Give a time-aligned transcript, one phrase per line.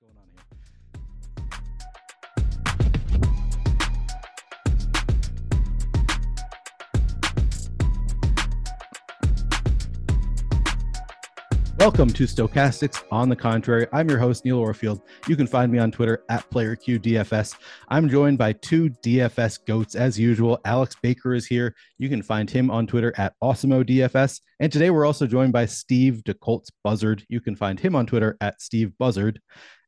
[0.00, 0.40] going on here?
[11.78, 13.86] Welcome to Stochastics on the Contrary.
[13.92, 15.00] I'm your host, Neil Orfield.
[15.28, 17.56] You can find me on Twitter at PlayerQDFS.
[17.88, 20.60] I'm joined by two DFS goats as usual.
[20.64, 21.74] Alex Baker is here.
[21.98, 24.40] You can find him on Twitter at AwesomeODFS.
[24.60, 27.24] And today we're also joined by Steve DeColt's Buzzard.
[27.28, 29.40] You can find him on Twitter at Steve Buzzard.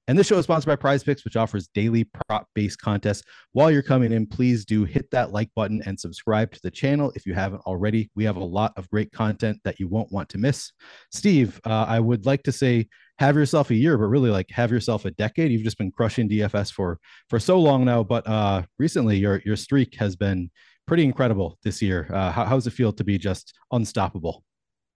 [0.09, 3.23] And this show is sponsored by Prize Picks, which offers daily prop based contests.
[3.53, 7.13] While you're coming in, please do hit that like button and subscribe to the channel
[7.15, 8.11] if you haven't already.
[8.17, 10.73] We have a lot of great content that you won't want to miss.
[11.13, 12.89] Steve, uh, I would like to say
[13.19, 15.53] have yourself a year, but really like have yourself a decade.
[15.53, 16.99] You've just been crushing DFS for
[17.31, 20.51] for so long now, but uh, recently your your streak has been
[20.87, 22.11] pretty incredible this year.
[22.13, 24.43] Uh, how, how's it feel to be just unstoppable?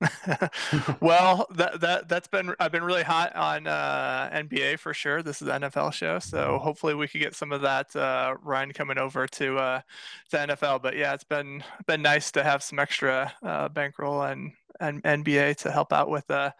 [1.01, 5.23] well, that that that's been I've been really hot on uh, NBA for sure.
[5.23, 8.73] This is the NFL show, so hopefully we could get some of that uh, run
[8.73, 9.81] coming over to uh,
[10.31, 10.83] the NFL.
[10.83, 15.57] But yeah, it's been been nice to have some extra uh, bankroll and and NBA
[15.59, 16.51] to help out with uh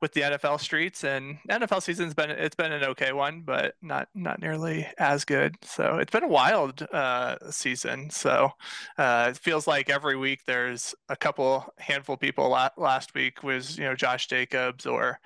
[0.00, 1.04] with the NFL streets.
[1.04, 5.56] And NFL season's been it's been an okay one, but not not nearly as good.
[5.62, 8.10] So it's been a wild uh, season.
[8.10, 8.52] So
[8.96, 12.48] uh, it feels like every week there's a couple handful of people.
[12.76, 15.20] last week was you know Josh Jacobs or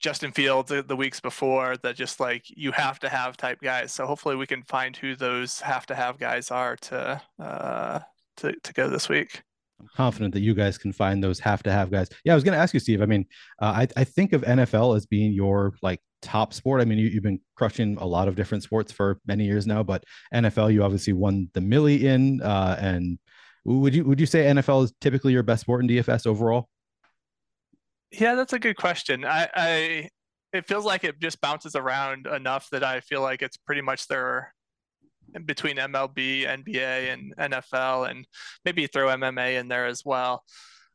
[0.00, 3.92] Justin Fields the, the weeks before that just like you have to have type guys.
[3.92, 8.00] So hopefully we can find who those have to have guys are to uh,
[8.38, 9.42] to to go this week.
[9.94, 12.08] Confident that you guys can find those have to have guys.
[12.24, 13.02] Yeah, I was going to ask you, Steve.
[13.02, 13.26] I mean,
[13.60, 16.80] uh, I, I think of NFL as being your like top sport.
[16.80, 19.82] I mean, you, have been crushing a lot of different sports for many years now,
[19.82, 22.40] but NFL, you obviously won the Milly in.
[22.42, 23.18] Uh, and
[23.64, 26.68] would you would you say NFL is typically your best sport in DFS overall?
[28.10, 29.24] Yeah, that's a good question.
[29.24, 30.08] I, I
[30.52, 34.06] it feels like it just bounces around enough that I feel like it's pretty much
[34.06, 34.54] their
[35.44, 38.26] between MLB, NBA, and NFL, and
[38.64, 40.44] maybe throw MMA in there as well.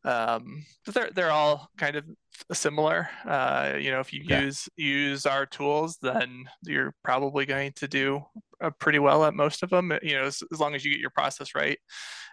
[0.03, 2.05] Um, but they're they're all kind of
[2.53, 3.09] similar.
[3.25, 4.41] Uh, you know, if you yeah.
[4.41, 8.23] use use our tools, then you're probably going to do
[8.61, 9.91] uh, pretty well at most of them.
[10.01, 11.77] You know, as, as, long as you get your process right.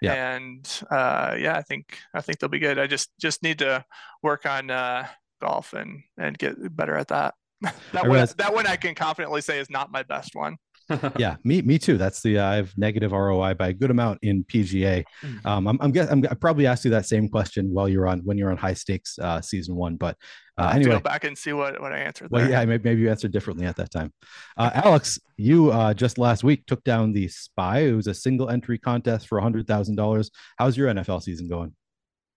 [0.02, 0.36] Yeah.
[0.36, 2.78] And uh, yeah, I think I think they'll be good.
[2.78, 3.84] I just just need to
[4.22, 5.08] work on uh,
[5.40, 7.34] golf and and get better at that.
[7.92, 10.58] that one that one I can confidently say is not my best one.
[11.18, 11.96] yeah, me me too.
[11.96, 15.04] That's the uh, I have negative ROI by a good amount in PGA.
[15.22, 15.46] Mm-hmm.
[15.46, 18.20] Um, I'm I'm, guess, I'm I probably asked you that same question while you're on
[18.20, 20.16] when you're on high stakes uh, season one, but
[20.56, 22.30] uh, anyway, go back and see what what I answered.
[22.30, 22.50] Well, there.
[22.50, 24.12] yeah, maybe, maybe you answered differently at that time.
[24.56, 27.80] Uh, Alex, you uh, just last week took down the Spy.
[27.80, 30.30] It was a single entry contest for a hundred thousand dollars.
[30.58, 31.74] How's your NFL season going?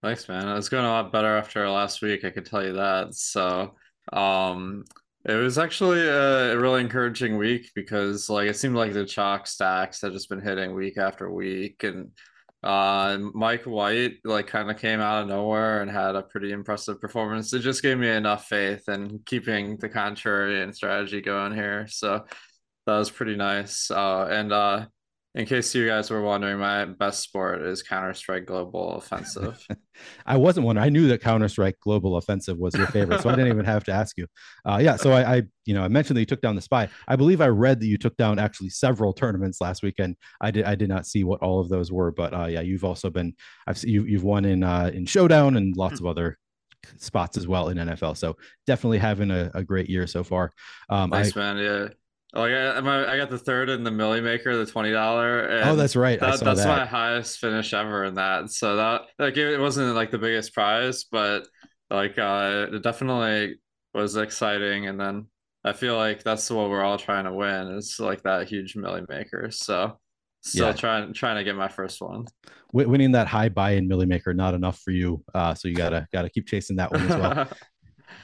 [0.01, 0.47] Thanks, man.
[0.57, 2.23] It's going a lot better after last week.
[2.23, 3.13] I could tell you that.
[3.15, 3.75] So,
[4.13, 4.85] um,
[5.27, 10.01] it was actually a really encouraging week because like it seemed like the chalk stacks
[10.01, 12.11] had just been hitting week after week and
[12.63, 16.99] uh Mike White like kind of came out of nowhere and had a pretty impressive
[16.99, 17.53] performance.
[17.53, 21.88] It just gave me enough faith in keeping the contrarian strategy going here.
[21.88, 22.25] So
[22.85, 23.91] that was pretty nice.
[23.91, 24.85] Uh and uh
[25.37, 29.63] in case you guys were wondering, my best sport is Counter Strike Global Offensive.
[30.25, 30.79] I wasn't one.
[30.79, 33.83] I knew that Counter Strike Global Offensive was your favorite, so I didn't even have
[33.83, 34.25] to ask you.
[34.65, 36.89] Uh, yeah, so I, I, you know, I mentioned that you took down the Spy.
[37.07, 40.15] I believe I read that you took down actually several tournaments last weekend.
[40.41, 42.83] I did, I did not see what all of those were, but uh, yeah, you've
[42.83, 43.35] also been,
[43.67, 46.07] I've you, you've won in uh, in Showdown and lots hmm.
[46.07, 46.39] of other
[46.97, 48.17] spots as well in NFL.
[48.17, 50.51] So definitely having a, a great year so far.
[50.89, 51.57] Um, Thanks, I, man.
[51.57, 51.87] Yeah.
[52.33, 55.61] Oh, I got I got the third in the Milly Maker, the twenty dollar.
[55.63, 56.19] Oh, that's right.
[56.19, 56.67] That, that's that.
[56.67, 58.51] my highest finish ever in that.
[58.51, 61.47] So that like it wasn't like the biggest prize, but
[61.89, 63.59] like uh, it definitely
[63.93, 64.88] was exciting.
[64.88, 65.27] And then
[65.63, 69.03] I feel like that's what we're all trying to win is like that huge Milly
[69.07, 69.49] Maker.
[69.49, 69.97] So
[70.41, 70.73] still yeah.
[70.73, 72.25] trying trying to get my first one.
[72.73, 76.07] Winning that high buy in Milly Maker not enough for you, uh, so you gotta
[76.11, 77.47] gotta keep chasing that one as well.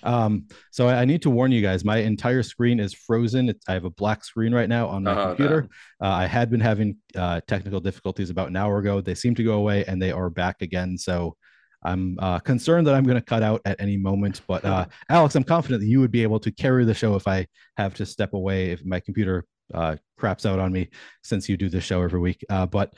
[0.04, 3.50] Um, so I, I, need to warn you guys, my entire screen is frozen.
[3.50, 5.68] It's, I have a black screen right now on my oh, computer.
[6.02, 6.08] No.
[6.08, 9.02] Uh, I had been having uh, technical difficulties about an hour ago.
[9.02, 10.98] They seem to go away and they are back again.
[10.98, 11.36] So
[11.84, 14.42] I'm uh, concerned that I'm going to cut out at any moment.
[14.48, 17.28] But uh, Alex, I'm confident that you would be able to carry the show if
[17.28, 17.48] I
[17.78, 20.90] have to step away if my computer uh, craps out on me
[21.24, 22.44] since you do this show every week.
[22.50, 22.94] Uh, but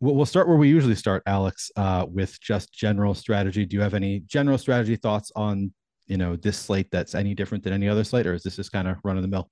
[0.00, 3.66] we'll start where we usually start, Alex, uh, with just general strategy.
[3.66, 5.72] Do you have any general strategy thoughts on
[6.10, 8.72] you know this slate that's any different than any other slate, or is this just
[8.72, 9.48] kind of run of the mill?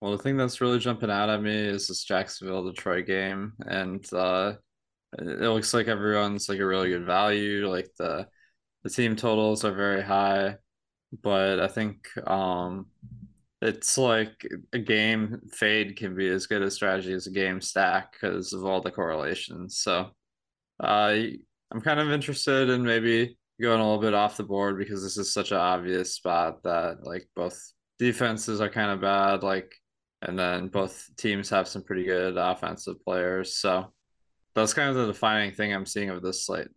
[0.00, 4.06] Well, the thing that's really jumping out at me is this Jacksonville Detroit game, and
[4.12, 4.54] uh,
[5.18, 7.68] it looks like everyone's like a really good value.
[7.68, 8.28] Like the
[8.84, 10.56] the team totals are very high,
[11.22, 12.86] but I think um,
[13.60, 18.12] it's like a game fade can be as good a strategy as a game stack
[18.12, 19.78] because of all the correlations.
[19.78, 20.10] So
[20.80, 21.16] uh,
[21.72, 25.16] I'm kind of interested in maybe going a little bit off the board because this
[25.16, 27.58] is such an obvious spot that like both
[27.98, 29.74] defenses are kind of bad, like,
[30.22, 33.56] and then both teams have some pretty good offensive players.
[33.56, 33.92] So
[34.54, 36.68] that's kind of the defining thing I'm seeing of this slate.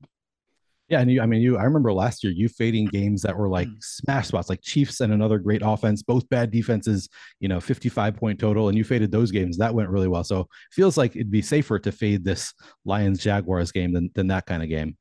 [0.89, 1.57] Yeah, and you, I mean, you.
[1.57, 3.83] I remember last year you fading games that were like mm.
[3.83, 7.09] smash spots, like Chiefs and another great offense, both bad defenses.
[7.41, 9.57] You know, fifty-five point total, and you faded those games.
[9.57, 10.23] That went really well.
[10.23, 12.53] So feels like it'd be safer to fade this
[12.85, 14.95] Lions Jaguars game than than that kind of game.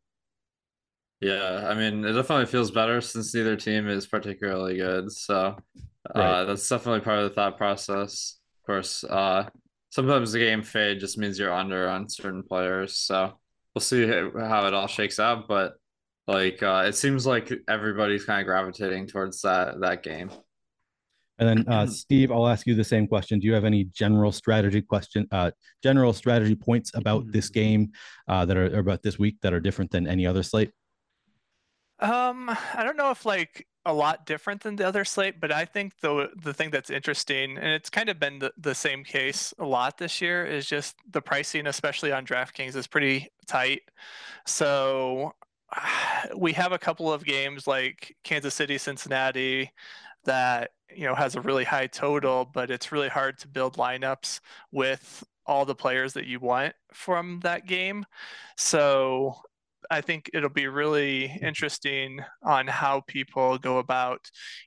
[1.20, 5.10] Yeah, I mean, it definitely feels better since neither team is particularly good.
[5.10, 5.56] So
[6.14, 6.44] uh, right.
[6.44, 8.36] that's definitely part of the thought process.
[8.60, 9.48] Of course, uh,
[9.90, 12.96] sometimes the game fade just means you're under on certain players.
[12.96, 13.32] So
[13.74, 15.48] we'll see how it all shakes out.
[15.48, 15.74] But
[16.26, 20.30] like, uh, it seems like everybody's kind of gravitating towards that that game.
[21.38, 23.38] And then, uh, Steve, I'll ask you the same question.
[23.38, 25.50] Do you have any general strategy question, uh,
[25.82, 27.92] general strategy points about this game
[28.28, 30.72] uh, that are about this week that are different than any other slate?
[31.98, 35.64] Um, I don't know if like a lot different than the other slate, but I
[35.64, 39.54] think the the thing that's interesting, and it's kind of been the, the same case
[39.58, 43.82] a lot this year, is just the pricing, especially on DraftKings, is pretty tight.
[44.44, 45.34] So
[46.36, 49.72] we have a couple of games like Kansas City, Cincinnati,
[50.24, 54.40] that you know has a really high total, but it's really hard to build lineups
[54.72, 58.04] with all the players that you want from that game.
[58.56, 59.36] So
[59.90, 64.20] I think it'll be really interesting on how people go about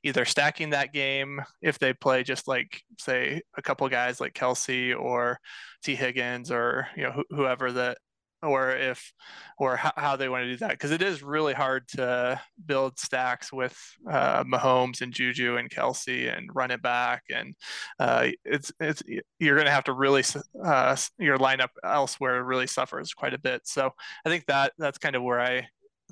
[0.03, 4.97] either stacking that game if they play just like say a couple guys like Kelce
[4.99, 5.39] or
[5.83, 5.95] T.
[5.95, 7.97] Higgins or you know wh- whoever that
[8.41, 9.13] or if
[9.57, 12.97] or how, how they want to do that because it is really hard to build
[12.97, 13.77] stacks with
[14.09, 17.55] uh, Mahomes and Juju and Kelce and run it back and
[17.99, 19.03] uh, it's it's
[19.39, 20.23] you're going to have to really
[20.63, 23.61] uh, your lineup elsewhere really suffers quite a bit.
[23.65, 23.91] So
[24.25, 25.67] I think that that's kind of where I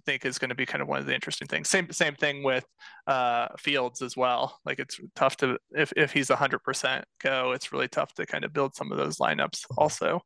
[0.07, 1.69] think is going to be kind of one of the interesting things.
[1.69, 2.65] Same same thing with
[3.05, 4.59] uh, Fields as well.
[4.65, 8.45] Like it's tough to if if he's hundred percent go, it's really tough to kind
[8.45, 10.21] of build some of those lineups also.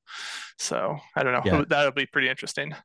[0.60, 1.42] So I don't know.
[1.44, 1.66] Yeah.
[1.68, 2.75] That'll be pretty interesting.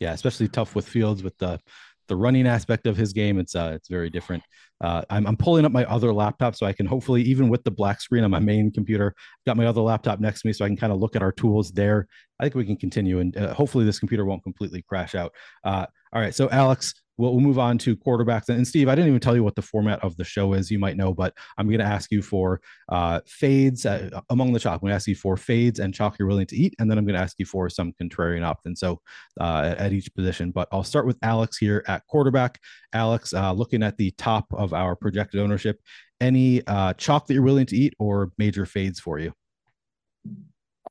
[0.00, 1.60] Yeah, especially tough with Fields with the
[2.08, 3.38] the running aspect of his game.
[3.38, 4.42] It's uh, it's very different.
[4.80, 7.70] Uh, I'm, I'm pulling up my other laptop so I can hopefully, even with the
[7.70, 9.14] black screen on my main computer,
[9.44, 11.32] got my other laptop next to me so I can kind of look at our
[11.32, 12.06] tools there.
[12.40, 15.32] I think we can continue and uh, hopefully this computer won't completely crash out.
[15.64, 18.48] Uh, all right, so Alex, we'll, we'll move on to quarterbacks.
[18.48, 20.70] And Steve, I didn't even tell you what the format of the show is.
[20.70, 24.60] You might know, but I'm going to ask you for uh, fades uh, among the
[24.60, 24.74] chalk.
[24.74, 26.96] I'm going to ask you for fades and chalk you're willing to eat, and then
[26.96, 28.80] I'm going to ask you for some contrarian options.
[28.80, 29.00] So
[29.40, 32.58] uh, at, each position, but I'll start with Alex here at quarterback.
[32.92, 35.80] Alex, uh, looking at the top of our projected ownership,
[36.20, 39.32] any uh, chalk that you're willing to eat or major fades for you?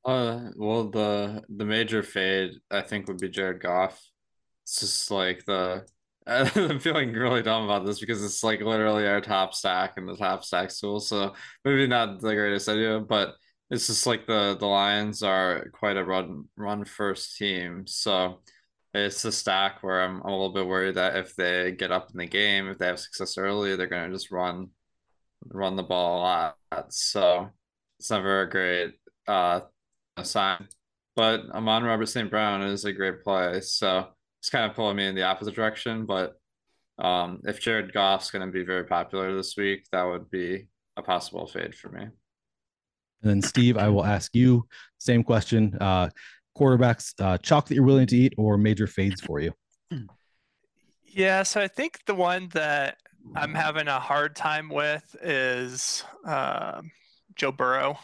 [0.03, 4.01] Uh, well, the the major fade I think would be Jared Goff.
[4.67, 5.85] It's just like the
[6.27, 10.17] I'm feeling really dumb about this because it's like literally our top stack and the
[10.17, 10.99] top stack tool.
[10.99, 11.33] So
[11.63, 13.35] maybe not the greatest idea, but
[13.71, 17.87] it's just like the the Lions are quite a run run first team.
[17.87, 18.41] So
[18.93, 22.09] it's a stack where I'm, I'm a little bit worried that if they get up
[22.11, 24.69] in the game, if they have success early, they're gonna just run
[25.45, 26.93] run the ball a lot.
[26.93, 27.49] So
[27.99, 28.95] it's never a great
[29.27, 29.61] uh
[30.23, 30.67] sign.
[31.15, 32.29] But Amon-Ra St.
[32.29, 33.61] Brown is a great play.
[33.61, 36.05] So it's kind of pulling me in the opposite direction.
[36.05, 36.39] But
[36.99, 41.03] um, if Jared Goff's going to be very popular this week, that would be a
[41.03, 42.03] possible fade for me.
[42.03, 42.11] And
[43.31, 44.67] then Steve, I will ask you
[44.99, 46.09] same question: uh,
[46.57, 49.53] quarterbacks, uh, chalk that you're willing to eat, or major fades for you?
[51.09, 52.97] Yeah, so I think the one that
[53.35, 56.83] I'm having a hard time with is uh,
[57.35, 57.97] Joe Burrow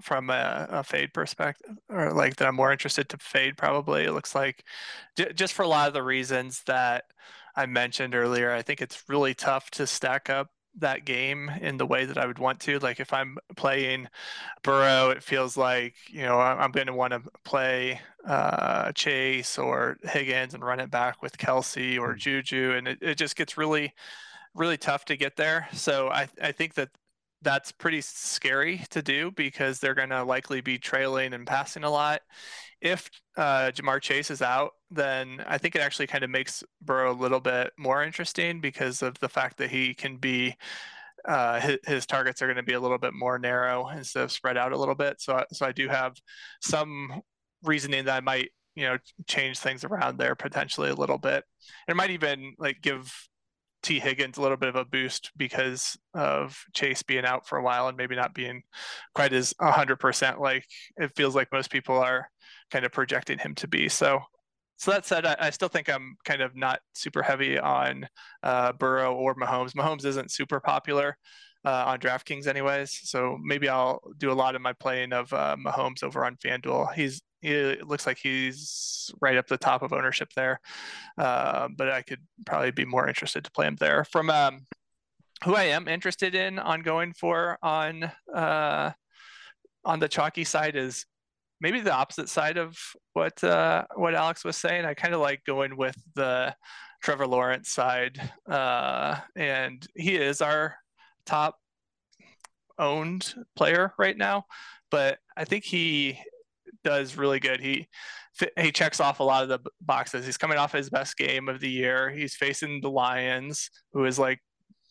[0.00, 3.56] from a, a, fade perspective, or like that I'm more interested to fade.
[3.56, 4.64] Probably it looks like
[5.16, 7.04] j- just for a lot of the reasons that
[7.56, 8.52] I mentioned earlier.
[8.52, 12.26] I think it's really tough to stack up that game in the way that I
[12.26, 12.78] would want to.
[12.78, 14.08] Like if I'm playing
[14.62, 19.98] Burrow, it feels like you know I'm going to want to play uh, Chase or
[20.02, 22.18] Higgins and run it back with Kelce or hmm.
[22.18, 23.94] Juju, and it, it just gets really
[24.54, 25.68] really tough to get there.
[25.72, 26.90] So I I think that
[27.42, 31.90] that's pretty scary to do because they're going to likely be trailing and passing a
[31.90, 32.20] lot.
[32.80, 37.12] If uh, Ja'Marr Chase is out, then I think it actually kind of makes Burrow
[37.12, 40.56] a little bit more interesting because of the fact that he can be
[41.26, 44.32] uh, his, his, targets are going to be a little bit more narrow instead of
[44.32, 45.20] spread out a little bit.
[45.20, 46.16] So, so I do have
[46.62, 47.20] some
[47.62, 51.44] reasoning that I might, you know, change things around there potentially a little bit.
[51.88, 53.12] It might even like give
[53.82, 57.62] Tee Higgins a little bit of a boost because of Chase being out for a
[57.62, 58.62] while and maybe not being
[59.14, 60.64] quite as 100% like
[60.96, 62.28] it feels like most people are
[62.70, 63.88] kind of projecting him to be.
[63.88, 64.20] So,
[64.76, 68.06] so that said, I, I still think I'm kind of not super heavy on
[68.42, 69.72] uh, Burrow or Mahomes.
[69.72, 71.16] Mahomes isn't super popular
[71.64, 73.00] uh, on DraftKings, anyways.
[73.04, 76.94] So maybe I'll do a lot of my playing of uh, Mahomes over on FanDuel.
[76.94, 80.60] He's it looks like he's right up the top of ownership there,
[81.18, 84.04] uh, but I could probably be more interested to play him there.
[84.04, 84.66] From um,
[85.44, 88.92] who I am interested in on going for on uh,
[89.84, 91.06] on the chalky side is
[91.60, 92.78] maybe the opposite side of
[93.12, 94.84] what uh, what Alex was saying.
[94.84, 96.54] I kind of like going with the
[97.02, 100.76] Trevor Lawrence side, uh, and he is our
[101.24, 101.56] top
[102.78, 104.44] owned player right now.
[104.90, 106.18] But I think he
[106.84, 107.60] does really good.
[107.60, 107.88] He
[108.58, 110.24] he checks off a lot of the boxes.
[110.24, 112.10] He's coming off his best game of the year.
[112.10, 114.40] He's facing the Lions, who is like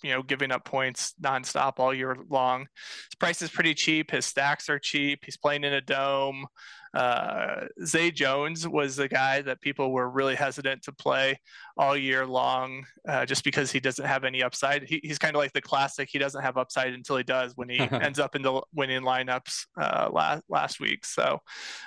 [0.04, 2.62] you know giving up points nonstop all year long.
[2.62, 4.12] His price is pretty cheap.
[4.12, 5.20] His stacks are cheap.
[5.24, 6.46] He's playing in a dome.
[6.94, 11.40] Uh, Zay Jones was the guy that people were really hesitant to play
[11.78, 14.84] all year long, uh, just because he doesn't have any upside.
[14.84, 16.10] He, he's kind of like the classic.
[16.12, 19.66] He doesn't have upside until he does when he ends up in the winning lineups
[19.80, 21.06] uh, last last week.
[21.06, 21.40] So.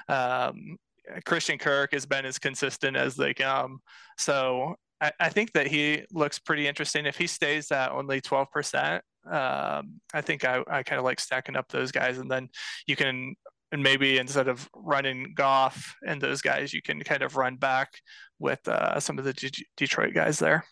[0.08, 0.78] Um,
[1.26, 3.80] Christian Kirk has been as consistent as they come.
[4.18, 7.06] So I, I think that he looks pretty interesting.
[7.06, 11.56] If he stays at only 12%, um, I think I, I kind of like stacking
[11.56, 12.18] up those guys.
[12.18, 12.48] And then
[12.86, 13.34] you can,
[13.72, 17.88] and maybe instead of running Goff and those guys, you can kind of run back
[18.38, 20.64] with uh, some of the D- Detroit guys there.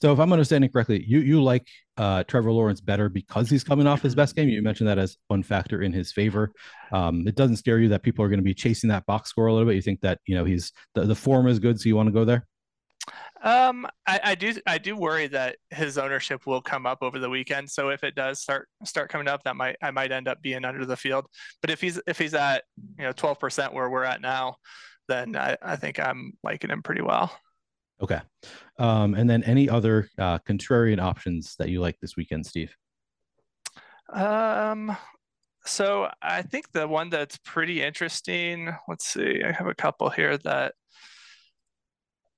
[0.00, 3.86] So if I'm understanding correctly, you you like uh, Trevor Lawrence better because he's coming
[3.86, 4.48] off his best game.
[4.48, 6.52] You mentioned that as one factor in his favor.
[6.92, 9.46] Um, it doesn't scare you that people are going to be chasing that box score
[9.46, 9.74] a little bit.
[9.74, 12.12] You think that you know he's the, the form is good, so you want to
[12.12, 12.46] go there.
[13.42, 17.30] Um, I, I, do I do worry that his ownership will come up over the
[17.30, 17.70] weekend.
[17.70, 20.64] So if it does start start coming up, that might I might end up being
[20.64, 21.26] under the field.
[21.60, 22.64] But if he's if he's at
[22.98, 24.56] you know twelve percent where we're at now,
[25.06, 27.32] then I, I think I'm liking him pretty well.
[28.00, 28.20] Okay.
[28.78, 32.74] Um, and then any other uh, contrarian options that you like this weekend, Steve?
[34.12, 34.96] Um,
[35.64, 38.72] so I think the one that's pretty interesting.
[38.86, 39.42] Let's see.
[39.44, 40.74] I have a couple here that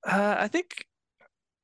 [0.05, 0.85] uh, I think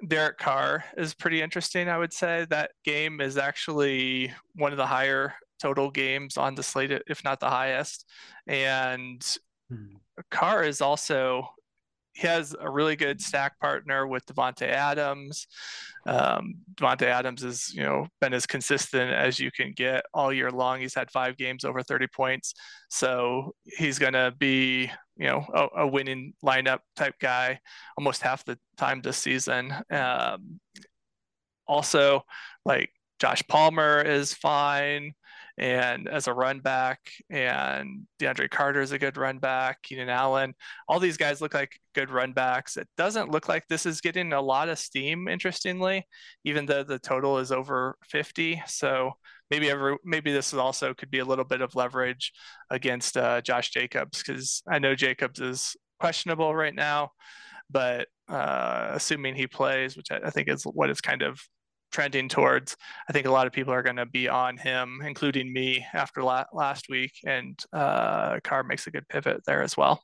[0.06, 1.90] Derek Carr is pretty interesting.
[1.90, 6.64] I would say that game is actually one of the higher total games on the
[6.64, 8.06] slate, if not the highest.
[8.46, 9.26] And
[9.70, 9.96] hmm.
[10.30, 11.50] Carr is also
[12.18, 15.48] he has a really good stack partner with Davante Adams.
[16.08, 20.50] Um, Davante Adams has you know been as consistent as you can get all year
[20.50, 20.80] long.
[20.80, 22.56] He's had five games over 30 points,
[22.90, 27.60] so he's going to be you know a, a, winning lineup type guy
[27.98, 29.72] almost half the time this season.
[29.92, 30.60] Um,
[31.68, 32.24] also,
[32.66, 35.14] like Josh Palmer is fine
[35.58, 37.00] and as a run back,
[37.30, 40.54] and DeAndre Carter is a good run back, Keenan Allen,
[40.88, 42.78] all these guys look like good run backs.
[42.78, 46.06] It doesn't look like this is getting a lot of steam, interestingly,
[46.44, 48.62] even though the total is over 50.
[48.68, 49.14] So
[49.50, 52.34] maybe every maybe this also could be a little bit of leverage
[52.70, 57.12] against uh, Josh Jacobs because I know Jacobs is questionable right now,
[57.70, 61.40] but uh, assuming he plays, which I, I think is what it's kind of
[61.92, 62.76] trending towards.
[63.10, 66.24] I think a lot of people are going to be on him, including me after
[66.24, 70.02] la- last week, and uh, Carr makes a good pivot there as well.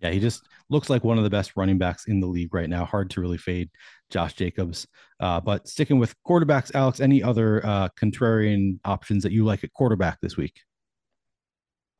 [0.00, 2.68] Yeah, he just looks like one of the best running backs in the league right
[2.68, 2.84] now.
[2.84, 3.70] Hard to really fade
[4.10, 4.86] Josh Jacobs.
[5.20, 9.72] Uh, but sticking with quarterbacks, Alex, any other uh, contrarian options that you like at
[9.72, 10.60] quarterback this week?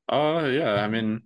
[0.08, 1.22] Oh uh, yeah, I mean,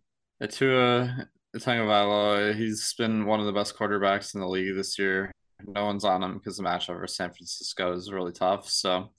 [0.49, 5.33] Tua Tagovailoa, he's been one of the best quarterbacks in the league this year
[5.67, 8.69] no one's on him because the matchup over San Francisco is really tough.
[8.69, 9.11] So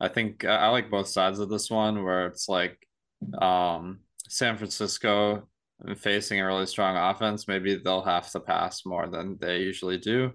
[0.00, 2.86] I think I like both sides of this one where it's like
[3.40, 5.48] um, San Francisco
[5.96, 10.32] facing a really strong offense, maybe they'll have to pass more than they usually do,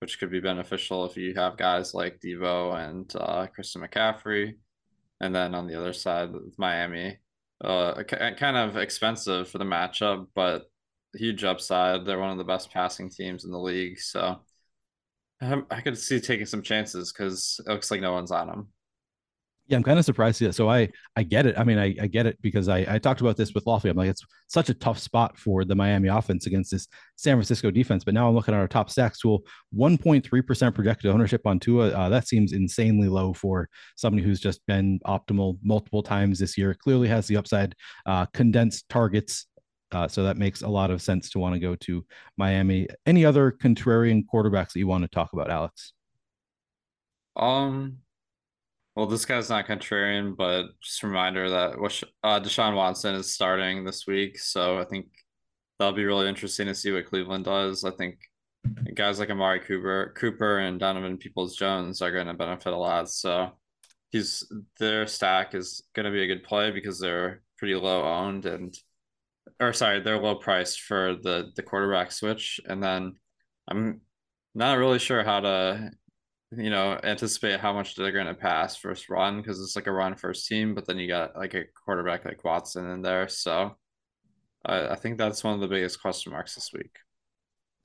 [0.00, 4.54] which could be beneficial if you have guys like Deebo and uh, Christian McCaffrey.
[5.20, 7.18] And then on the other side, Miami,
[7.62, 10.64] uh, kind of expensive for the matchup, but
[11.14, 12.04] huge upside.
[12.04, 13.98] They're one of the best passing teams in the league.
[13.98, 14.40] So
[15.40, 18.68] um, I could see taking some chances because it looks like no one's on him.
[19.68, 20.40] Yeah, I'm kind of surprised.
[20.40, 21.58] Yeah, so I I get it.
[21.58, 23.88] I mean, I, I get it because I, I talked about this with Lofty.
[23.88, 27.72] I'm like, it's such a tough spot for the Miami offense against this San Francisco
[27.72, 28.04] defense.
[28.04, 29.42] But now I'm looking at our top stacks tool,
[29.76, 31.88] 1.3% projected ownership on Tua.
[31.88, 36.72] Uh, that seems insanely low for somebody who's just been optimal multiple times this year.
[36.72, 37.74] Clearly has the upside,
[38.06, 39.46] uh, condensed targets,
[39.92, 42.04] uh, so that makes a lot of sense to want to go to
[42.36, 42.88] Miami.
[43.04, 45.92] Any other contrarian quarterbacks that you want to talk about, Alex?
[47.36, 47.98] Um,
[48.94, 53.84] well, this guy's not contrarian, but just a reminder that uh, Deshaun Watson is starting
[53.84, 55.06] this week, so I think
[55.78, 57.84] that'll be really interesting to see what Cleveland does.
[57.84, 58.18] I think
[58.94, 63.10] guys like Amari Cooper, Cooper and Donovan Peoples Jones are going to benefit a lot.
[63.10, 63.52] So
[64.10, 68.46] he's their stack is going to be a good play because they're pretty low owned
[68.46, 68.76] and
[69.60, 72.60] or sorry, they're low priced for the the quarterback switch.
[72.66, 73.16] And then
[73.68, 74.00] I'm
[74.54, 75.90] not really sure how to
[76.56, 79.92] you know anticipate how much they're going to pass first run because it's like a
[79.92, 83.28] run first team, but then you got like a quarterback like Watson in there.
[83.28, 83.76] So
[84.64, 86.96] I, I think that's one of the biggest question marks this week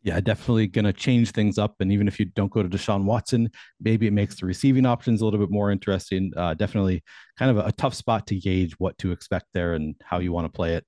[0.04, 1.76] yeah, definitely going to change things up.
[1.80, 3.50] And even if you don't go to Deshaun Watson,
[3.80, 6.32] maybe it makes the receiving options a little bit more interesting.
[6.36, 7.04] Uh, definitely
[7.38, 10.32] kind of a, a, tough spot to gauge what to expect there and how you
[10.32, 10.86] want to play it.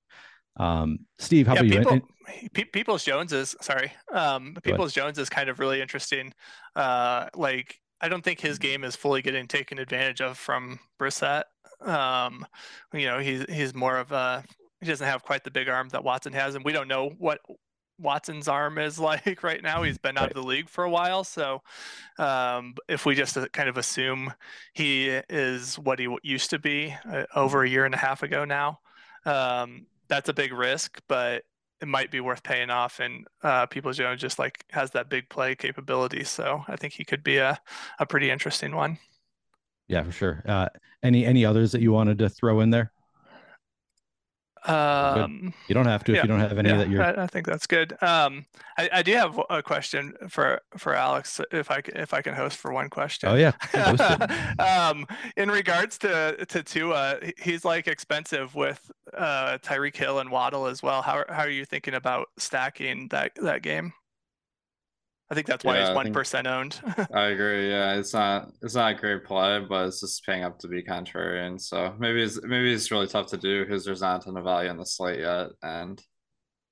[0.56, 2.08] Um, Steve, how yeah, about people,
[2.54, 2.66] you?
[2.66, 3.92] Peoples Jones is sorry.
[4.12, 6.32] Um, Peoples Jones is kind of really interesting.
[6.76, 11.44] Uh, like I don't think his game is fully getting taken advantage of from Brissett.
[11.80, 12.46] Um,
[12.92, 14.44] you know, he's he's more of a
[14.80, 17.40] he doesn't have quite the big arm that Watson has, and we don't know what
[17.98, 19.82] Watson's arm is like right now.
[19.82, 20.30] He's been out right.
[20.30, 21.24] of the league for a while.
[21.24, 21.62] So
[22.18, 24.32] um, if we just uh, kind of assume
[24.74, 28.44] he is what he used to be uh, over a year and a half ago
[28.44, 28.80] now,
[29.24, 31.42] um, that's a big risk, but
[31.80, 33.00] it might be worth paying off.
[33.00, 36.22] And uh, Peoples Jones just like has that big play capability.
[36.22, 37.58] So I think he could be a,
[37.98, 38.98] a pretty interesting one.
[39.88, 40.42] Yeah, for sure.
[40.46, 40.68] Uh,
[41.02, 42.92] any any others that you wanted to throw in there?
[44.66, 47.02] Um, you don't have to if you don't have any yeah, that you're.
[47.02, 47.92] I, I, think that's good.
[48.02, 48.46] Um,
[48.78, 52.56] I, I do have a question for for Alex if I if I can host
[52.56, 53.28] for one question.
[53.28, 53.52] Oh yeah.
[54.90, 55.06] um,
[55.36, 60.82] in regards to to Tua, he's like expensive with uh, Tyreek Hill and Waddle as
[60.82, 61.02] well.
[61.02, 63.92] How how are you thinking about stacking that that game?
[65.34, 66.80] I think that's why yeah, he's one percent owned.
[67.12, 67.68] I agree.
[67.68, 70.80] Yeah, it's not it's not a great play, but it's just paying up to be
[70.80, 71.60] contrarian.
[71.60, 74.44] So maybe it's maybe it's really tough to do because there's not a ton of
[74.44, 76.00] value on the slate yet, and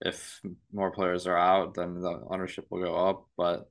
[0.01, 0.40] if
[0.72, 3.27] more players are out, then the ownership will go up.
[3.37, 3.68] But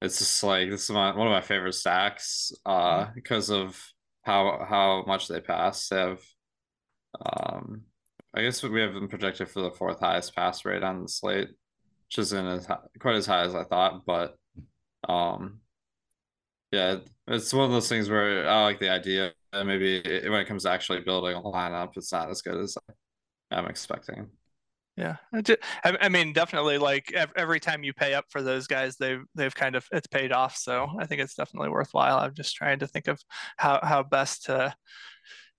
[0.00, 3.12] it's just like this is my, one of my favorite stacks uh, mm-hmm.
[3.14, 3.78] because of
[4.22, 5.88] how how much they pass.
[5.88, 6.22] They have,
[7.20, 7.82] um,
[8.34, 11.50] I guess we have them projected for the fourth highest pass rate on the slate
[12.12, 14.36] which isn't as high, quite as high as I thought, but
[15.08, 15.60] um,
[16.70, 16.96] yeah,
[17.26, 19.32] it's one of those things where I like the idea.
[19.54, 22.76] Maybe it, when it comes to actually building a lineup, it's not as good as
[23.50, 24.28] I'm expecting.
[24.98, 25.16] Yeah,
[25.84, 26.76] I mean, definitely.
[26.76, 30.32] Like every time you pay up for those guys, they've they've kind of it's paid
[30.32, 30.54] off.
[30.54, 32.18] So I think it's definitely worthwhile.
[32.18, 33.18] I'm just trying to think of
[33.56, 34.74] how how best to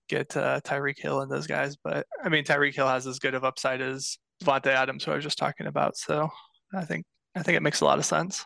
[0.08, 1.76] get uh, Tyreek Hill and those guys.
[1.82, 5.16] But I mean, Tyreek Hill has as good of upside as Davante Adams, who I
[5.16, 5.96] was just talking about.
[5.96, 6.28] So
[6.74, 7.04] I think
[7.34, 8.44] I think it makes a lot of sense.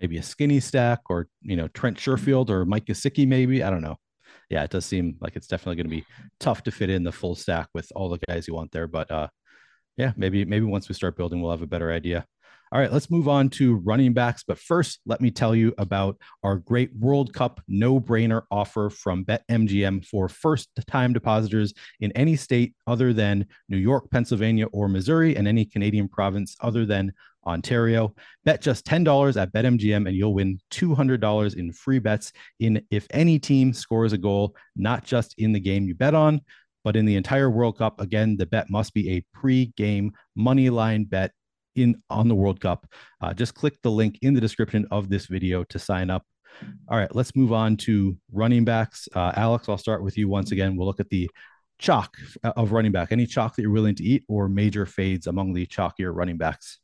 [0.00, 3.82] Maybe a skinny stack, or you know Trent Sherfield or Mike Gesicki, maybe I don't
[3.82, 3.96] know.
[4.50, 6.06] Yeah, it does seem like it's definitely going to be
[6.40, 8.86] tough to fit in the full stack with all the guys you want there.
[8.86, 9.28] But uh,
[9.96, 12.24] yeah, maybe maybe once we start building, we'll have a better idea.
[12.70, 14.44] All right, let's move on to running backs.
[14.46, 19.24] But first, let me tell you about our great World Cup no brainer offer from
[19.24, 25.36] BetMGM for first time depositors in any state other than New York, Pennsylvania, or Missouri,
[25.36, 27.12] and any Canadian province other than
[27.46, 28.14] Ontario.
[28.44, 33.38] Bet just $10 at BetMGM and you'll win $200 in free bets in if any
[33.38, 36.42] team scores a goal, not just in the game you bet on,
[36.84, 38.00] but in the entire World Cup.
[38.00, 41.32] Again, the bet must be a pre-game money line bet
[41.78, 42.86] in on the World Cup.
[43.20, 46.24] Uh, just click the link in the description of this video to sign up.
[46.88, 49.08] All right, let's move on to running backs.
[49.14, 50.76] Uh, Alex, I'll start with you once again.
[50.76, 51.30] We'll look at the
[51.78, 53.12] chalk of running back.
[53.12, 56.78] Any chalk that you're willing to eat, or major fades among the chalkier running backs?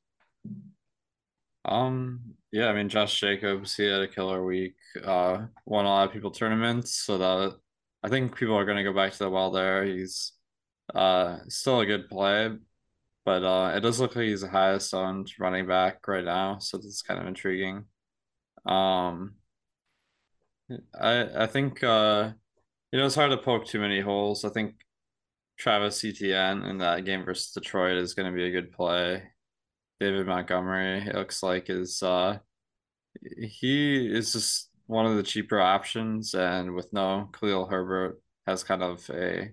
[1.64, 2.20] Um,
[2.52, 4.76] yeah, I mean Josh Jacobs, he had a killer week.
[5.02, 7.56] Uh, won a lot of people tournaments, so that
[8.02, 9.84] I think people are going to go back to the well there.
[9.84, 10.32] He's
[10.94, 12.50] uh still a good play,
[13.24, 16.76] but uh, it does look like he's the highest owned running back right now, so
[16.76, 17.84] that's kind of intriguing.
[18.66, 19.34] Um,
[20.98, 22.32] I I think uh,
[22.92, 24.44] you know it's hard to poke too many holes.
[24.44, 24.74] I think
[25.58, 29.22] Travis Etienne in that game versus Detroit is going to be a good play.
[30.00, 32.38] David Montgomery, it looks like is uh,
[33.38, 38.82] he is just one of the cheaper options, and with no Khalil Herbert has kind
[38.82, 39.50] of a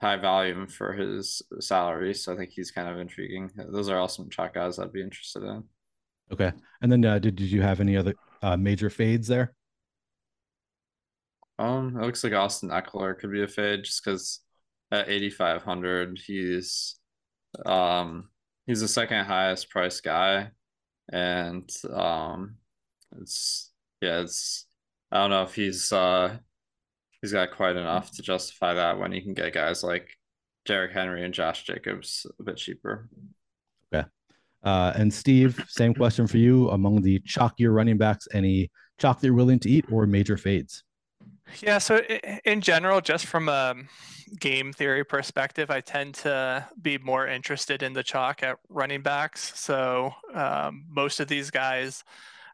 [0.00, 2.14] high volume for his salary.
[2.14, 3.50] So I think he's kind of intriguing.
[3.56, 5.64] Those are all some chalk guys I'd be interested in.
[6.32, 6.52] Okay.
[6.80, 9.52] And then uh, did, did you have any other uh, major fades there?
[11.58, 14.40] Um, it looks like Austin Ekeler could be a fade just because
[14.90, 16.96] at 8,500, he's
[17.66, 18.30] um
[18.66, 20.50] he's the second highest price guy,
[21.12, 22.56] and um,
[23.20, 24.66] it's yeah, it's
[25.12, 26.38] I don't know if he's uh
[27.22, 30.16] he's got quite enough to justify that when you can get guys like
[30.66, 33.08] Derrick Henry and Josh Jacobs a bit cheaper.
[33.92, 34.06] Okay.
[34.62, 36.68] Uh, and Steve, same question for you.
[36.70, 40.84] Among the chalkier running backs, any chalk you're willing to eat or major fades?
[41.60, 42.00] Yeah, so
[42.44, 43.74] in general, just from a
[44.38, 49.58] game theory perspective, I tend to be more interested in the chalk at running backs.
[49.58, 52.04] So um, most of these guys,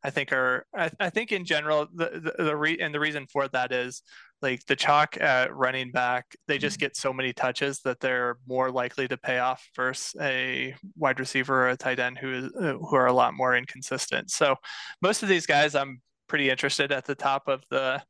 [0.03, 3.27] I think are I, I think in general the the, the re- and the reason
[3.27, 4.03] for that is
[4.47, 8.71] like the chalk at running back, they just get so many touches that they're more
[8.71, 12.95] likely to pay off versus a wide receiver or a tight end who is who
[12.95, 14.31] are a lot more inconsistent.
[14.31, 14.55] So
[15.03, 18.03] most of these guys, I'm pretty interested at the top of the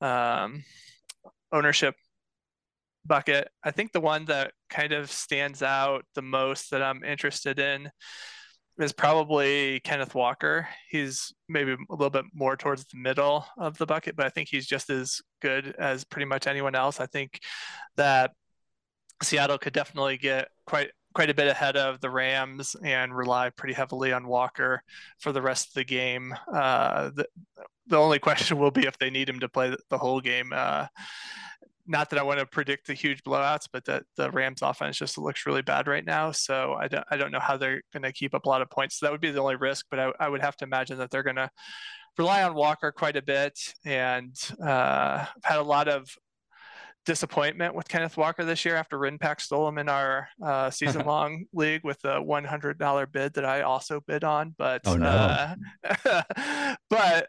[0.00, 0.64] um,
[1.52, 1.94] ownership
[3.04, 3.48] bucket.
[3.62, 7.90] I think the one that kind of stands out the most that I'm interested in
[8.78, 10.68] is probably Kenneth Walker.
[10.90, 14.48] He's maybe a little bit more towards the middle of the bucket, but I think
[14.48, 17.00] he's just as good as pretty much anyone else.
[17.00, 17.40] I think
[17.96, 18.32] that
[19.22, 23.74] Seattle could definitely get quite quite a bit ahead of the Rams and rely pretty
[23.74, 24.82] heavily on Walker
[25.20, 26.34] for the rest of the game.
[26.52, 27.26] Uh, the,
[27.86, 30.52] the only question will be if they need him to play the whole game.
[30.52, 30.86] Uh,
[31.86, 35.18] not that I want to predict the huge blowouts, but that the Rams offense just
[35.18, 36.32] looks really bad right now.
[36.32, 38.70] So I don't, I don't know how they're going to keep up a lot of
[38.70, 38.98] points.
[38.98, 41.10] So that would be the only risk, but I, I would have to imagine that
[41.10, 41.50] they're going to
[42.16, 43.58] rely on Walker quite a bit.
[43.84, 46.08] And uh, had a lot of
[47.04, 51.44] disappointment with Kenneth Walker this year after Rinpack stole him in our uh, season long
[51.52, 54.54] league with a $100 bid that I also bid on.
[54.58, 55.06] But oh, no.
[55.06, 57.26] uh, but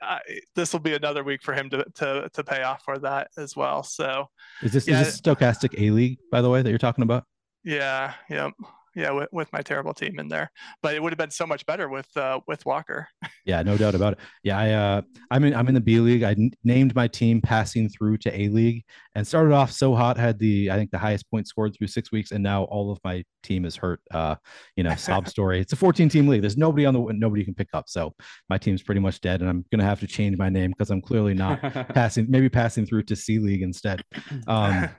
[0.56, 3.56] this will be another week for him to, to to pay off for that as
[3.56, 3.84] well.
[3.84, 4.30] So
[4.62, 7.26] is this yeah, is this Stokastic A league by the way that you're talking about?
[7.64, 8.14] Yeah.
[8.30, 8.54] Yep
[8.95, 10.49] yeah, with, with my terrible team in there.
[10.81, 13.08] But it would have been so much better with uh, with Walker.
[13.45, 14.19] yeah, no doubt about it.
[14.43, 16.23] Yeah, I uh, I'm in I'm in the B league.
[16.23, 20.17] I n- named my team passing through to A league and started off so hot.
[20.17, 22.99] Had the I think the highest point scored through six weeks, and now all of
[23.03, 23.99] my team is hurt.
[24.12, 24.36] Uh,
[24.75, 25.60] you know, sob story.
[25.60, 26.41] It's a 14 team league.
[26.41, 27.86] There's nobody on the nobody you can pick up.
[27.88, 28.13] So
[28.49, 31.01] my team's pretty much dead, and I'm gonna have to change my name because I'm
[31.01, 31.62] clearly not
[31.93, 32.27] passing.
[32.29, 34.03] Maybe passing through to C league instead.
[34.47, 34.89] Um,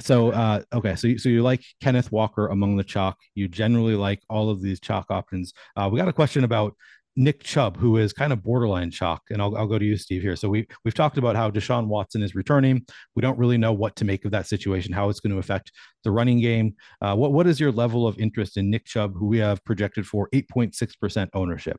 [0.00, 3.94] so uh, okay so you, so you like kenneth walker among the chalk you generally
[3.94, 6.74] like all of these chalk options uh, we got a question about
[7.16, 10.22] Nick Chubb, who is kind of borderline chalk, and I'll, I'll go to you, Steve,
[10.22, 10.34] here.
[10.34, 12.84] So we we've talked about how Deshaun Watson is returning.
[13.14, 15.70] We don't really know what to make of that situation, how it's going to affect
[16.02, 16.74] the running game.
[17.00, 20.06] Uh, what what is your level of interest in Nick Chubb, who we have projected
[20.06, 21.76] for eight point six percent ownership?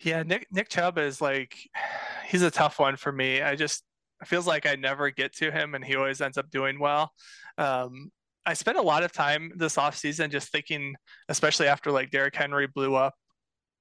[0.00, 1.56] Yeah, Nick Nick Chubb is like
[2.26, 3.40] he's a tough one for me.
[3.40, 3.84] I just
[4.24, 7.12] it feels like I never get to him and he always ends up doing well.
[7.58, 8.10] Um,
[8.46, 10.94] I spent a lot of time this offseason just thinking,
[11.28, 13.14] especially after like Derrick Henry blew up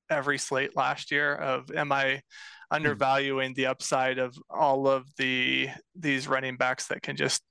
[0.10, 2.76] every slate last year of am I hmm.
[2.76, 7.42] undervaluing the upside of all of the these running backs that can just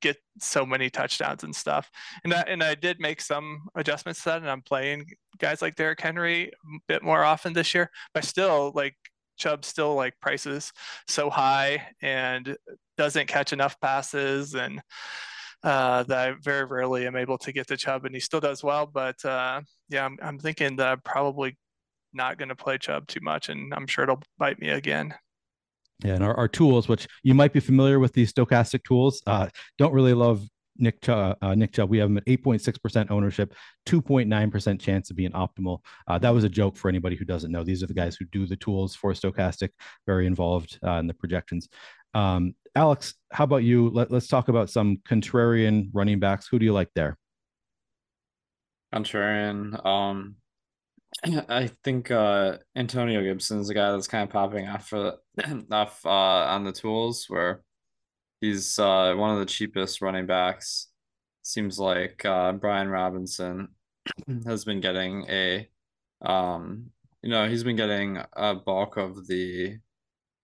[0.00, 1.88] get so many touchdowns and stuff.
[2.24, 5.06] And I, and I did make some adjustments to that and I'm playing
[5.38, 8.96] guys like Derrick Henry a bit more often this year, but still like
[9.42, 10.72] Chubb still like prices
[11.08, 12.56] so high and
[12.96, 14.80] doesn't catch enough passes and
[15.64, 18.62] uh, that I very rarely am able to get to Chubb and he still does
[18.62, 18.86] well.
[18.86, 21.58] But uh, yeah, I'm, I'm thinking that I'm probably
[22.12, 25.12] not going to play Chubb too much and I'm sure it'll bite me again.
[26.04, 29.48] Yeah, and our, our tools, which you might be familiar with these Stokastic tools, uh,
[29.78, 33.54] don't really love Nick Chubb, uh, Nick Chubb, we have him at 8.6% ownership,
[33.86, 35.80] 2.9% chance of being optimal.
[36.06, 37.64] Uh, that was a joke for anybody who doesn't know.
[37.64, 39.70] These are the guys who do the tools for Stokastic,
[40.06, 41.68] very involved uh, in the projections.
[42.14, 43.90] Um, Alex, how about you?
[43.90, 46.46] Let, us talk about some contrarian running backs.
[46.48, 47.18] Who do you like there?
[48.94, 49.84] Contrarian.
[49.84, 50.36] Um,
[51.48, 55.18] I think uh, Antonio Gibson is a guy that's kind of popping off for
[55.70, 57.62] off uh, on the tools where
[58.42, 60.88] He's uh, one of the cheapest running backs.
[61.42, 63.68] Seems like uh, Brian Robinson
[64.46, 65.68] has been getting a,
[66.20, 66.90] um,
[67.22, 69.78] you know, he's been getting a bulk of the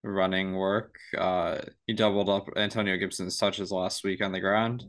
[0.04, 0.94] running work.
[1.18, 1.58] Uh,
[1.88, 4.84] he doubled up Antonio Gibson's touches last week on the ground,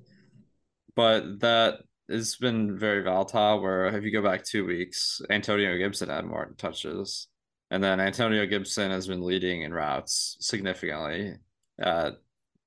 [0.95, 1.79] but that
[2.11, 3.59] has been very volatile.
[3.59, 7.27] Where if you go back two weeks, Antonio Gibson had more touches,
[7.71, 11.33] and then Antonio Gibson has been leading in routes significantly.
[11.81, 12.11] Uh,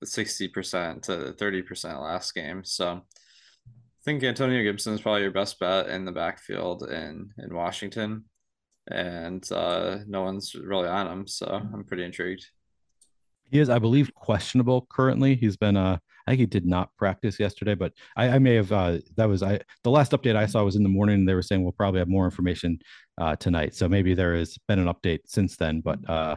[0.02, 2.64] 60% to 30% last game.
[2.64, 3.02] So
[4.02, 8.24] I think Antonio Gibson is probably your best bet in the backfield in, in Washington.
[8.90, 11.26] And uh, no one's really on him.
[11.26, 12.46] So I'm pretty intrigued.
[13.44, 15.36] He is, I believe, questionable currently.
[15.36, 18.72] He's been, uh, I think he did not practice yesterday, but I, I may have,
[18.72, 21.20] uh, that was, I, the last update I saw was in the morning.
[21.20, 22.80] And they were saying we'll probably have more information
[23.18, 23.74] uh, tonight.
[23.74, 26.36] So maybe there has been an update since then, but uh,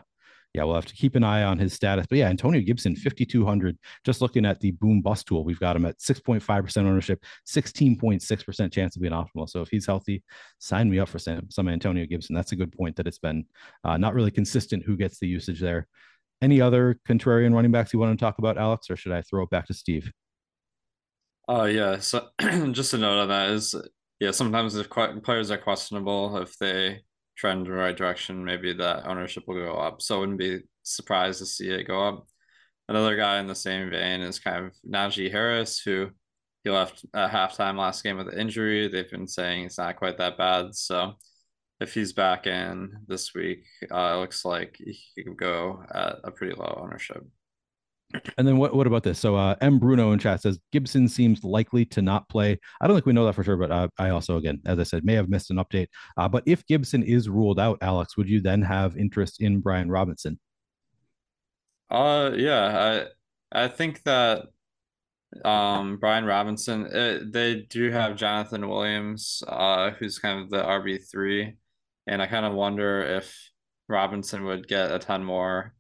[0.56, 2.08] yeah, we'll have to keep an eye on his status.
[2.10, 3.78] But yeah, Antonio Gibson, 5,200.
[4.06, 8.96] Just looking at the boom bust tool, we've got him at 6.5% ownership, 16.6% chance
[8.96, 9.50] of being optimal.
[9.50, 10.24] So if he's healthy,
[10.60, 12.34] sign me up for some, some Antonio Gibson.
[12.34, 13.46] That's a good point that it's been
[13.84, 15.88] uh, not really consistent who gets the usage there.
[16.42, 19.44] Any other contrarian running backs you want to talk about, Alex, or should I throw
[19.44, 20.10] it back to Steve?
[21.50, 22.00] Oh, uh, yeah.
[22.00, 22.30] So
[22.72, 23.76] just a note on that is,
[24.22, 27.02] yeah, sometimes if players are questionable, if they
[27.36, 30.02] trend in the right direction, maybe that ownership will go up.
[30.02, 32.28] So I wouldn't be surprised to see it go up.
[32.88, 36.10] Another guy in the same vein is kind of Najee Harris, who
[36.64, 38.88] he left at halftime last game with an injury.
[38.88, 40.76] They've been saying it's not quite that bad.
[40.76, 41.14] So
[41.80, 46.32] if he's back in this week, uh, it looks like he could go at a
[46.32, 47.24] pretty low ownership.
[48.38, 49.20] And then what, what about this?
[49.20, 49.80] So uh, M.
[49.80, 52.60] Bruno in chat says Gibson seems likely to not play.
[52.80, 54.84] I don't think we know that for sure, but uh, I also, again, as I
[54.84, 55.88] said, may have missed an update.
[56.18, 59.90] Uh, but if Gibson is ruled out, Alex, would you then have interest in Brian
[59.90, 60.40] Robinson?
[61.90, 63.06] Uh, yeah,
[63.54, 64.48] I I think that
[65.44, 70.64] um Brian Robinson, it, uh, they do have Jonathan Williams, uh, who's kind of the
[70.64, 71.58] RB three,
[72.08, 73.52] and I kind of wonder if
[73.88, 75.74] Robinson would get a ton more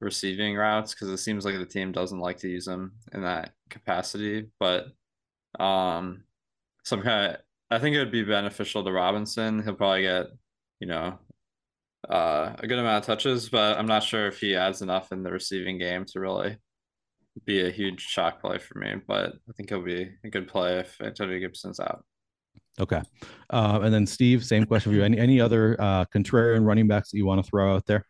[0.00, 3.52] receiving routes because it seems like the team doesn't like to use him in that
[3.68, 4.48] capacity.
[4.58, 4.86] But
[5.58, 6.24] um,
[6.84, 9.62] some kind of I think it would be beneficial to Robinson.
[9.62, 10.26] He'll probably get
[10.80, 11.18] you know
[12.08, 15.22] uh, a good amount of touches, but I'm not sure if he adds enough in
[15.22, 16.56] the receiving game to really
[17.44, 18.96] be a huge shock play for me.
[19.06, 22.04] But I think he'll be a good play if Antonio Gibson's out.
[22.78, 23.02] Okay.
[23.50, 25.04] Uh, and then Steve, same question for you.
[25.04, 28.06] Any any other uh, contrarian running backs that you want to throw out there?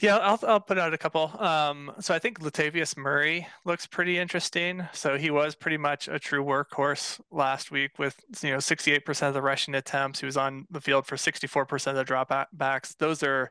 [0.00, 1.32] Yeah, I'll, I'll put out a couple.
[1.42, 4.86] Um, so I think Latavius Murray looks pretty interesting.
[4.92, 9.34] So he was pretty much a true workhorse last week with you know 68% of
[9.34, 10.20] the rushing attempts.
[10.20, 12.96] He was on the field for 64% of the dropbacks.
[12.96, 13.50] Those are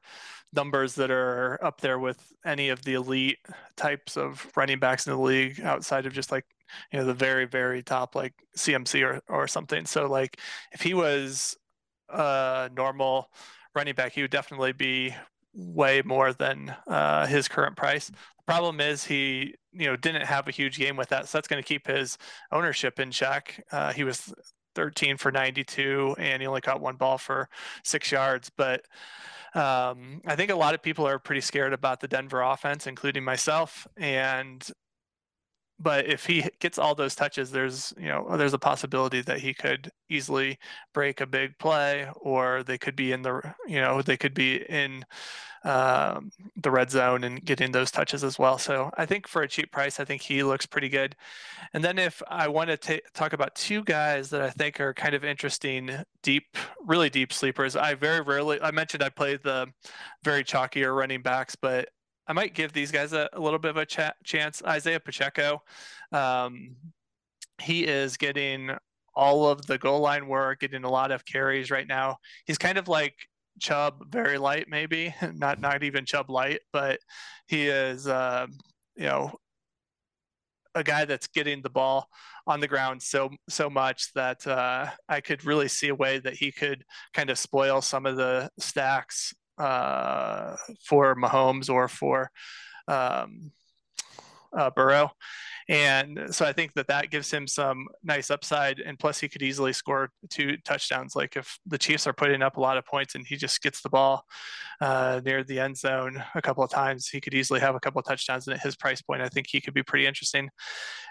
[0.54, 3.40] numbers that are up there with any of the elite
[3.76, 6.46] types of running backs in the league outside of just like
[6.94, 9.86] you know the very very top like CMC or or something.
[9.86, 10.40] So like
[10.72, 11.58] if he was
[12.08, 13.30] a normal
[13.76, 15.14] running back, he would definitely be
[15.58, 18.08] way more than uh, his current price.
[18.08, 21.48] The problem is he, you know, didn't have a huge game with that, so that's
[21.48, 22.18] going to keep his
[22.52, 23.66] ownership in check.
[23.72, 24.34] Uh, he was
[24.76, 27.50] 13 for 92, and he only caught one ball for
[27.84, 28.52] six yards.
[28.56, 28.86] But
[29.56, 33.24] um, I think a lot of people are pretty scared about the Denver offense, including
[33.24, 33.88] myself.
[33.98, 34.66] And
[35.80, 39.54] but if he gets all those touches, there's you know there's a possibility that he
[39.54, 40.58] could easily
[40.94, 44.58] break a big play, or they could be in the you know they could be
[44.70, 45.06] in
[45.64, 48.58] um, the red zone and getting those touches as well.
[48.58, 51.16] So I think for a cheap price, I think he looks pretty good.
[51.74, 54.94] And then if I want to t- talk about two guys that I think are
[54.94, 55.92] kind of interesting,
[56.24, 59.68] deep, really deep sleepers, I very rarely I mentioned I play the
[60.24, 61.90] very chalkier running backs, but
[62.28, 64.62] I might give these guys a, a little bit of a ch- chance.
[64.66, 65.62] Isaiah Pacheco,
[66.12, 66.76] um,
[67.62, 68.72] he is getting
[69.16, 72.18] all of the goal line work, getting a lot of carries right now.
[72.46, 73.16] He's kind of like
[73.60, 77.00] Chubb, very light, maybe not not even Chubb light, but
[77.48, 78.48] he is, uh,
[78.96, 79.32] you know,
[80.76, 82.08] a guy that's getting the ball
[82.46, 86.36] on the ground so so much that uh, I could really see a way that
[86.36, 92.32] he could kind of spoil some of the stacks uh, for Mahomes or for
[92.88, 93.52] um,
[94.56, 95.12] uh, Burrow.
[95.70, 98.80] And so I think that that gives him some nice upside.
[98.80, 101.14] And plus, he could easily score two touchdowns.
[101.14, 103.82] Like if the Chiefs are putting up a lot of points and he just gets
[103.82, 104.24] the ball
[104.80, 108.00] uh, near the end zone a couple of times, he could easily have a couple
[108.00, 108.48] of touchdowns.
[108.48, 110.50] And at his price point, I think he could be pretty interesting.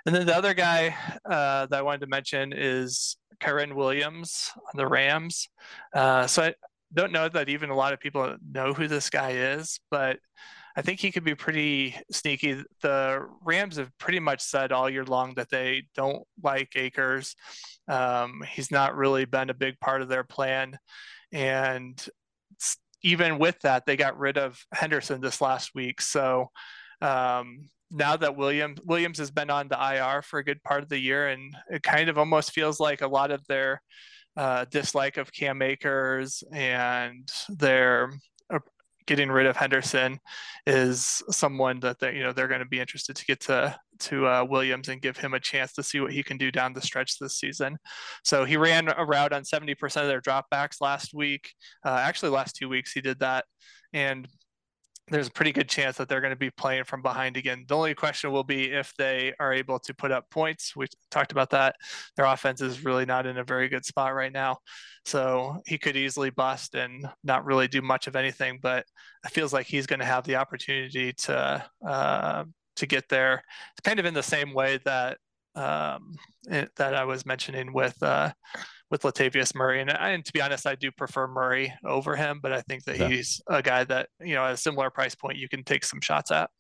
[0.07, 4.79] And then the other guy uh, that I wanted to mention is Kyren Williams on
[4.79, 5.49] the Rams.
[5.95, 6.55] Uh, so I,
[6.93, 10.19] don't know that even a lot of people know who this guy is, but
[10.77, 12.63] I think he could be pretty sneaky.
[12.83, 17.35] The Rams have pretty much said all year long that they don't like Akers.
[17.89, 20.79] Um, he's not really been a big part of their plan.
[21.33, 22.05] And
[23.03, 26.03] even with that, they got rid of Henderson this last week.
[26.03, 26.51] So
[27.01, 30.89] um, now that Williams Williams has been on the IR for a good part of
[30.89, 33.81] the year, and it kind of almost feels like a lot of their
[34.37, 38.13] uh, dislike of Cam Akers and their
[38.53, 38.59] uh,
[39.07, 40.19] getting rid of Henderson
[40.67, 44.27] is someone that they you know they're going to be interested to get to to
[44.27, 46.83] uh, Williams and give him a chance to see what he can do down the
[46.83, 47.79] stretch this season.
[48.25, 51.53] So he ran a route on 70% of their dropbacks last week.
[51.85, 53.47] Uh, actually, last two weeks he did that,
[53.93, 54.29] and
[55.09, 57.65] there's a pretty good chance that they're going to be playing from behind again.
[57.69, 60.75] The only question will be if they are able to put up points.
[60.75, 61.77] We talked about that.
[62.17, 64.59] Their offense is really not in a very good spot right now.
[65.05, 68.85] So he could easily bust and not really do much of anything, but
[69.25, 72.45] it feels like he's going to have the opportunity to uh,
[72.77, 73.43] to get there.
[73.73, 75.19] It's kind of in the same way that
[75.55, 76.15] um,
[76.49, 78.33] it, that I was mentioning with uh,
[78.91, 79.81] with Latavius Murray.
[79.81, 82.99] And, and to be honest, I do prefer Murray over him, but I think that
[82.99, 83.09] yeah.
[83.09, 86.01] he's a guy that, you know, at a similar price point, you can take some
[86.01, 86.51] shots at.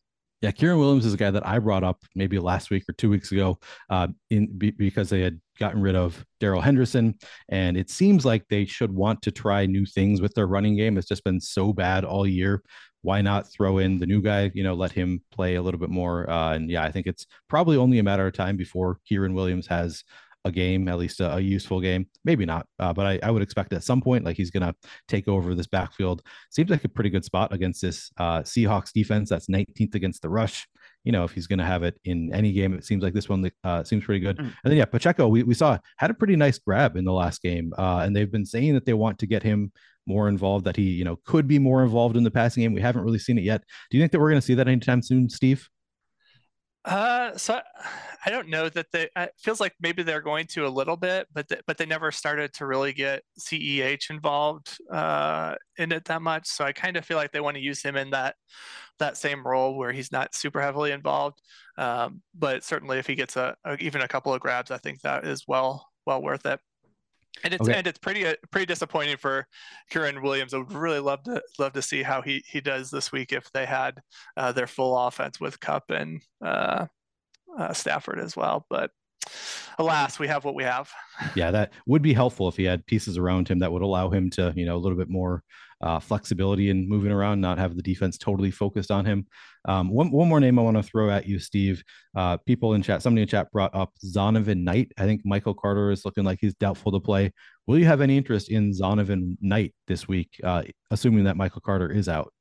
[0.42, 3.08] Yeah, Kyren Williams is a guy that I brought up maybe last week or two
[3.08, 3.58] weeks ago,
[3.88, 7.14] uh, in be, because they had gotten rid of Darrell Henderson,
[7.48, 10.98] and it seems like they should want to try new things with their running game.
[10.98, 12.62] It's just been so bad all year.
[13.00, 14.50] Why not throw in the new guy?
[14.52, 16.28] You know, let him play a little bit more.
[16.28, 19.66] Uh, and yeah, I think it's probably only a matter of time before Kyren Williams
[19.68, 20.04] has
[20.46, 22.06] a game, at least a, a useful game.
[22.24, 24.74] Maybe not, uh, but I, I, would expect at some point, like he's going to
[25.09, 26.22] take over this backfield.
[26.50, 30.28] Seems like a pretty good spot against this uh, Seahawks defense that's 19th against the
[30.28, 30.66] rush.
[31.04, 33.28] You know, if he's going to have it in any game, it seems like this
[33.28, 34.38] one uh, seems pretty good.
[34.38, 34.44] Mm.
[34.44, 37.42] And then, yeah, Pacheco, we, we saw had a pretty nice grab in the last
[37.42, 37.72] game.
[37.76, 39.72] Uh, and they've been saying that they want to get him
[40.06, 42.72] more involved, that he, you know, could be more involved in the passing game.
[42.72, 43.62] We haven't really seen it yet.
[43.90, 45.68] Do you think that we're going to see that anytime soon, Steve?
[46.87, 47.61] Uh, so
[48.25, 49.09] I don't know that they.
[49.16, 52.12] It feels like maybe they're going to a little bit, but th- but they never
[52.12, 56.46] started to really get Ceh involved uh, in it that much.
[56.46, 58.37] So I kind of feel like they want to use him in that
[59.01, 61.42] that same role where he's not super heavily involved.
[61.79, 65.03] Um, but certainly, if he gets a, a even a couple of grabs, I think
[65.03, 66.61] that is well well worth it.
[67.44, 67.79] And it's okay.
[67.79, 69.46] and it's pretty uh, pretty disappointing for
[69.90, 70.55] Kyren Williams.
[70.55, 73.51] I would really love to love to see how he he does this week if
[73.53, 74.01] they had
[74.37, 76.87] uh, their full offense with Kupp and uh,
[77.59, 78.66] uh, Stafford as well.
[78.70, 78.90] But
[79.78, 80.90] alas, we have what we have.
[81.34, 84.30] Yeah, that would be helpful if he had pieces around him that would allow him
[84.30, 85.42] to you know a little bit more
[85.80, 89.26] uh, flexibility in moving around, not have the defense totally focused on him.
[89.66, 91.82] Um, one, one more name I want to throw at you, Steve.
[92.16, 94.92] Uh, people in chat, somebody in chat brought up Zonovan Knight.
[94.96, 97.32] I think Michael Carter is looking like he's doubtful to play.
[97.66, 101.90] Will you have any interest in Zonovan Knight this week, uh, assuming that Michael Carter
[101.90, 102.32] is out?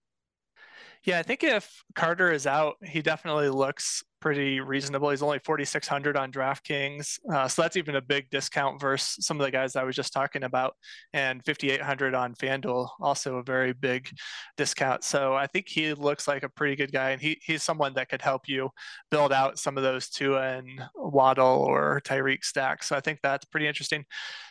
[1.06, 5.12] Yeah, I think if Carter is out, he definitely looks pretty reasonable.
[5.12, 7.20] He's only 4,600 on DraftKings.
[7.32, 10.14] Uh, so that's even a big discount versus some of the guys I was just
[10.14, 10.74] talking about.
[11.14, 14.10] And 5,800 on FanDuel, also a very big
[14.58, 15.04] discount.
[15.04, 17.12] So I think he looks like a pretty good guy.
[17.12, 18.72] And he, he's someone that could help you
[19.12, 22.90] build out some of those Tua and Waddle or Tyreek stacks.
[22.90, 24.06] So I think that's pretty interesting.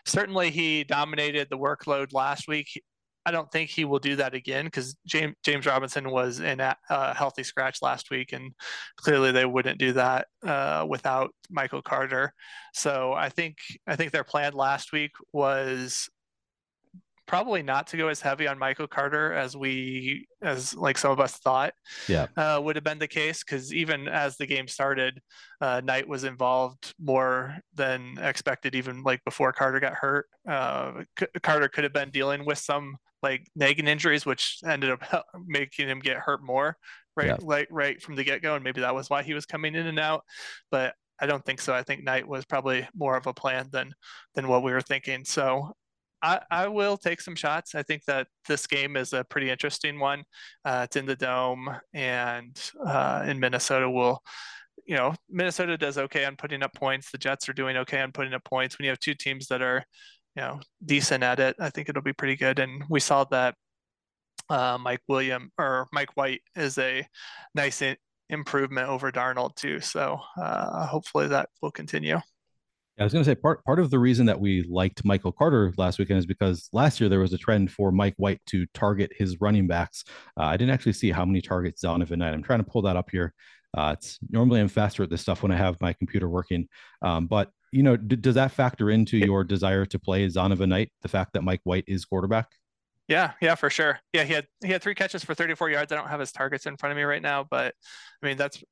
[0.07, 2.81] Certainly, he dominated the workload last week.
[3.27, 6.77] I don't think he will do that again because James James Robinson was in a
[6.91, 8.53] uh, healthy scratch last week, and
[8.97, 12.33] clearly they wouldn't do that uh, without Michael Carter.
[12.75, 13.57] So I think
[13.87, 16.09] I think their plan last week was
[17.27, 21.21] probably not to go as heavy on Michael Carter as we as like some of
[21.21, 21.73] us thought
[22.09, 25.21] yeah uh, would have been the case because even as the game started
[25.61, 31.27] uh, Knight was involved more than expected even like before Carter got hurt uh, C-
[31.43, 35.99] Carter could have been dealing with some like nagging injuries, which ended up making him
[35.99, 36.77] get hurt more
[37.17, 37.37] right yeah.
[37.43, 39.87] like right from the get go, and maybe that was why he was coming in
[39.87, 40.23] and out.
[40.71, 41.75] But I don't think so.
[41.75, 43.95] I think Knight was probably more of a plan than
[44.35, 45.25] than what we were thinking.
[45.25, 45.73] So
[46.23, 47.75] I, I will take some shots.
[47.75, 50.25] I think that this game is a pretty interesting one.
[50.65, 54.23] Uh, it's in the dome, and uh, in Minnesota, will
[54.87, 57.11] you know Minnesota does okay on putting up points.
[57.11, 58.79] The Jets are doing okay on putting up points.
[58.79, 59.85] When you have two teams that are
[60.37, 62.59] you know decent at it, I think it'll be pretty good.
[62.59, 63.55] And we saw that
[64.49, 67.07] uh, Mike William or Mike White is a
[67.55, 67.97] nice in-
[68.31, 69.81] improvement over Darnold too.
[69.81, 72.20] So uh, hopefully that will continue.
[72.97, 75.33] Yeah, I was going to say part part of the reason that we liked Michael
[75.33, 78.66] Carter last weekend is because last year there was a trend for Mike White to
[78.73, 80.05] target his running backs.
[80.38, 82.35] Uh, I didn't actually see how many targets Zonovan Knight.
[82.35, 83.35] I'm trying to pull that up here.
[83.77, 86.68] Uh, it's normally I'm faster at this stuff when I have my computer working,
[87.03, 90.93] um, but you know, d- does that factor into your desire to play Zonovan Knight?
[91.03, 92.53] The fact that Mike White is quarterback.
[93.09, 93.99] Yeah, yeah, for sure.
[94.13, 95.93] Yeah, he had he had three catches for 34 yards.
[95.93, 97.75] I don't have his targets in front of me right now, but
[98.23, 98.63] I mean that's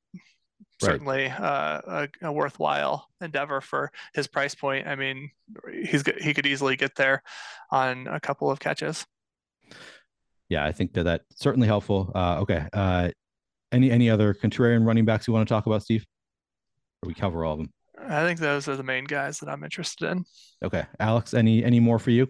[0.80, 1.40] certainly right.
[1.40, 4.86] uh, a, a, worthwhile endeavor for his price point.
[4.86, 5.30] I mean,
[5.70, 7.22] he's he could easily get there
[7.70, 9.04] on a couple of catches.
[10.48, 12.12] Yeah, I think that that's certainly helpful.
[12.14, 13.10] Uh, okay, uh,
[13.72, 16.06] any any other contrarian running backs you want to talk about, Steve?
[17.02, 17.72] Or we cover all of them?
[18.08, 20.24] I think those are the main guys that I'm interested in.
[20.64, 22.28] Okay, Alex, any any more for you?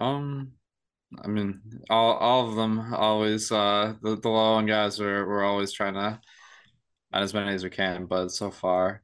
[0.00, 0.52] Um,
[1.22, 3.52] I mean, all all of them always.
[3.52, 6.20] Uh, the the low end guys are we're always trying to
[7.12, 9.02] add as many as we can, but so far,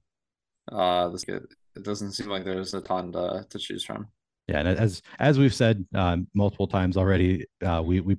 [0.73, 1.43] uh, this it,
[1.77, 4.09] it doesn't seem like there's a ton to to choose from.
[4.49, 8.17] Yeah, and as as we've said uh, multiple times already, uh, we we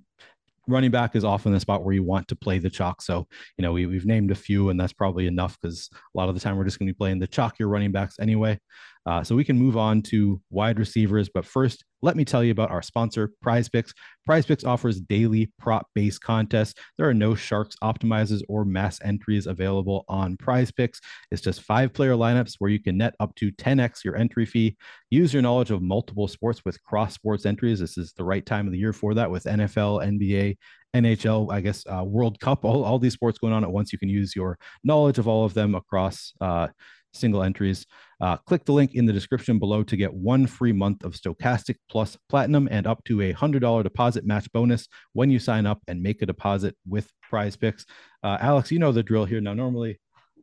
[0.70, 3.01] running back is often the spot where you want to play the chalk.
[3.01, 6.30] So, you know, we, we've named a few, and that's probably enough because a lot
[6.30, 8.59] of the time we're just going to be playing the chalk your running backs anyway.
[9.05, 11.30] Uh, so we can move on to wide receivers.
[11.34, 13.93] But first, let me tell you about our sponsor, Prize Picks.
[14.26, 16.76] Prize Picks offers daily prop based contests.
[16.97, 21.02] There are no Sharks optimizers or mass entries available on Prize Picks.
[21.32, 24.78] It's just five player lineups where you can net up to 10x your entry fee.
[25.10, 27.80] Use your knowledge of multiple sports with cross sports entries.
[27.80, 30.58] This is the right time of the year for that with NFL, NBA,
[30.95, 33.91] NHL, I guess, uh, World Cup, all, all these sports going on at once.
[33.91, 36.68] You can use your knowledge of all of them across uh,
[37.14, 37.86] single entries.
[38.22, 41.78] Uh, click the link in the description below to get one free month of Stokastic
[41.89, 46.03] Plus Platinum and up to a $100 deposit match bonus when you sign up and
[46.03, 47.86] make a deposit with prize picks.
[48.24, 49.39] Uh, Alex, you know the drill here.
[49.39, 49.99] Now, normally,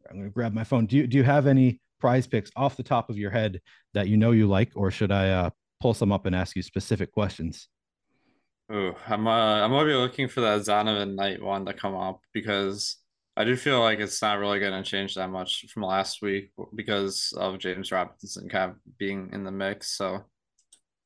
[0.09, 0.87] I'm going to grab my phone.
[0.87, 3.61] Do you, do you have any prize picks off the top of your head
[3.95, 5.51] that you know you like, or should I uh,
[5.81, 7.69] pull some up and ask you specific questions?
[8.69, 12.97] Oh, I'm uh, I'm be looking for that Zonovan Knight one to come up because
[13.37, 16.53] I do feel like it's not really going to change that much from last week
[16.75, 19.97] because of James Robinson kind of being in the mix.
[19.97, 20.25] So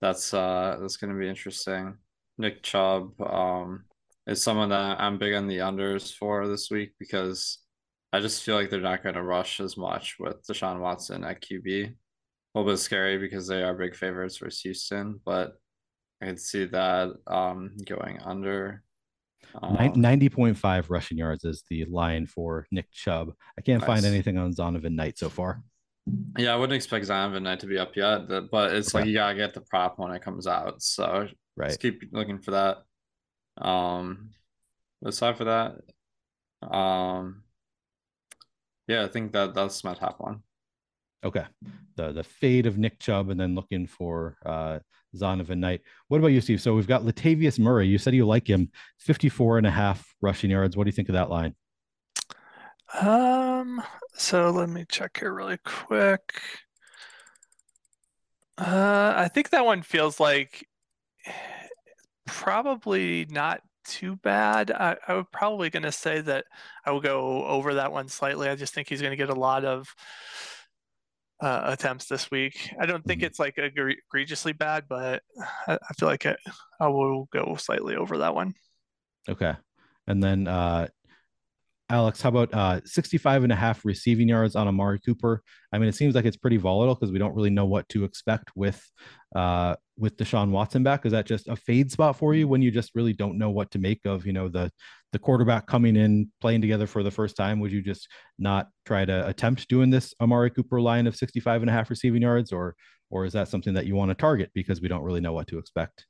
[0.01, 1.97] that's uh that's going to be interesting.
[2.39, 3.85] Nick Chubb um
[4.27, 7.59] is someone that I'm big on the unders for this week because
[8.13, 11.43] I just feel like they're not going to rush as much with Deshaun Watson at
[11.43, 11.87] QB.
[11.87, 15.55] A little bit scary because they are big favorites versus Houston, but
[16.23, 18.85] I can see that um going under.
[19.61, 23.33] Um, 90.5 rushing yards is the line for Nick Chubb.
[23.59, 23.89] I can't nice.
[23.89, 25.63] find anything on Zonovan Knight so far.
[26.39, 28.99] Yeah, I wouldn't expect Zonovan Knight to be up yet, but it's okay.
[28.99, 30.83] like you gotta get the prop when it comes out.
[30.83, 31.69] So right.
[31.69, 32.79] just keep looking for that.
[33.59, 34.31] Um,
[35.05, 37.43] aside for that, um,
[38.87, 40.43] yeah, I think that that's my top one.
[41.25, 41.45] Okay.
[41.97, 44.79] The the fade of Nick Chubb and then looking for uh
[45.17, 45.83] Zonovan Knight.
[46.09, 46.61] What about you, Steve?
[46.61, 47.87] So we've got Latavius Murray.
[47.87, 50.77] You said you like him 54 and a half rushing yards.
[50.77, 51.55] What do you think of that line?
[53.01, 53.83] Um,
[54.15, 56.41] so let me check here really quick.
[58.59, 60.67] Uh, I think that one feels like
[62.27, 64.71] probably not too bad.
[64.71, 66.45] I, I would probably going to say that
[66.85, 68.49] I will go over that one slightly.
[68.49, 69.95] I just think he's going to get a lot of
[71.41, 72.73] uh, attempts this week.
[72.81, 73.27] I don't think mm-hmm.
[73.27, 75.23] it's like egregiously bad, but
[75.67, 76.39] I, I feel like it,
[76.81, 78.55] I will go slightly over that one.
[79.29, 79.55] Okay.
[80.07, 80.89] And then, uh,
[81.91, 85.43] Alex, how about uh, 65 and a half receiving yards on Amari Cooper?
[85.73, 88.05] I mean, it seems like it's pretty volatile because we don't really know what to
[88.05, 88.81] expect with
[89.35, 91.05] uh, with Deshaun Watson back.
[91.05, 93.73] Is that just a fade spot for you when you just really don't know what
[93.73, 94.71] to make of, you know, the
[95.13, 97.61] the quarterback coming in, playing together for the first time?
[97.61, 98.09] Would you just
[98.39, 102.23] not try to attempt doing this Amari Cooper line of 65 and a half receiving
[102.23, 102.75] yards, or
[103.11, 105.49] or is that something that you want to target because we don't really know what
[105.49, 106.07] to expect?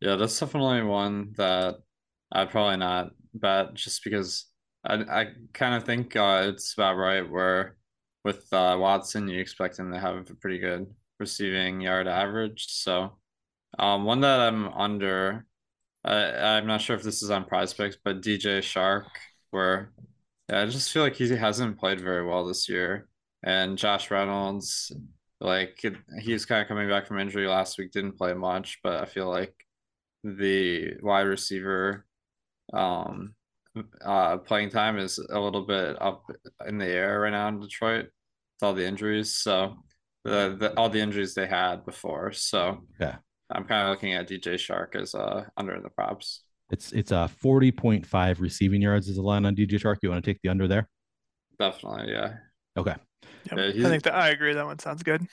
[0.00, 1.76] Yeah, that's definitely one that
[2.32, 4.46] I'd probably not bet just because
[4.84, 7.76] I I kind of think uh, it's about right where
[8.24, 10.86] with uh, Watson you expect him to have a pretty good
[11.18, 12.66] receiving yard average.
[12.68, 13.16] So
[13.78, 15.46] um, one that I'm under,
[16.04, 19.04] I, I'm not sure if this is on prize picks, but DJ Chark,
[19.50, 19.92] where
[20.48, 23.08] yeah, I just feel like he hasn't played very well this year.
[23.44, 24.92] And Josh Reynolds,
[25.40, 25.84] like
[26.20, 29.28] he's kind of coming back from injury last week, didn't play much, but I feel
[29.28, 29.54] like
[30.24, 32.06] the wide receiver
[32.72, 33.34] um
[34.04, 36.22] uh playing time is a little bit up
[36.68, 39.34] in the air right now in Detroit with all the injuries.
[39.34, 39.76] So
[40.24, 42.32] the, the all the injuries they had before.
[42.32, 43.16] So yeah,
[43.52, 46.42] I'm kind of looking at DJ Chark as uh under the props.
[46.70, 49.96] It's it's a 40.5 receiving yards as a line on DJ Chark.
[50.02, 50.88] You want to take the under there?
[51.58, 52.34] Definitely, yeah.
[52.76, 52.94] Okay.
[53.50, 53.74] Yep.
[53.74, 54.54] Yeah, I think that I agree.
[54.54, 55.26] That one sounds good.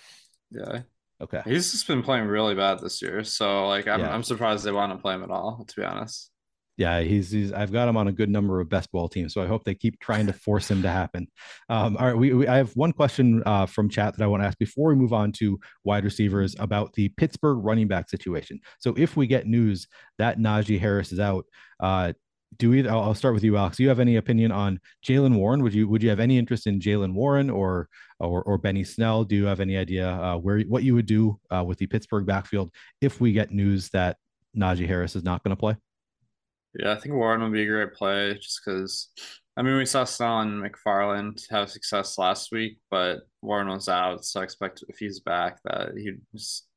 [0.52, 0.82] Yeah.
[1.22, 1.42] Okay.
[1.46, 3.24] He's just been playing really bad this year.
[3.24, 4.14] So like I'm yeah.
[4.14, 6.32] I'm surprised they want to play him at all, to be honest
[6.80, 9.42] yeah, he's, he's I've got him on a good number of best ball teams, so
[9.42, 11.28] I hope they keep trying to force him to happen.
[11.68, 14.42] Um, all right, we, we, I have one question uh, from chat that I want
[14.44, 18.62] to ask before we move on to wide receivers about the Pittsburgh running back situation.
[18.80, 19.88] So if we get news
[20.20, 21.46] that Najee Harris is out,
[21.82, 22.14] uh,
[22.58, 22.88] do we?
[22.88, 23.76] I'll, I'll start with you, Alex.
[23.76, 25.62] Do you have any opinion on Jaylen Warren?
[25.62, 27.90] Would you would you have any interest in Jaylen Warren or
[28.22, 29.26] or or Benny Snell?
[29.26, 32.26] Do you have any idea uh, where what you would do uh, with the Pittsburgh
[32.26, 32.72] backfield
[33.02, 34.16] if we get news that
[34.58, 35.76] Najee Harris is not going to play?
[36.78, 39.10] Yeah, I think Warren would be a great play just because,
[39.58, 44.24] I mean, we saw Snell and McFarland have success last week, but Warren was out.
[44.24, 46.68] So I expect if he's back that he'd just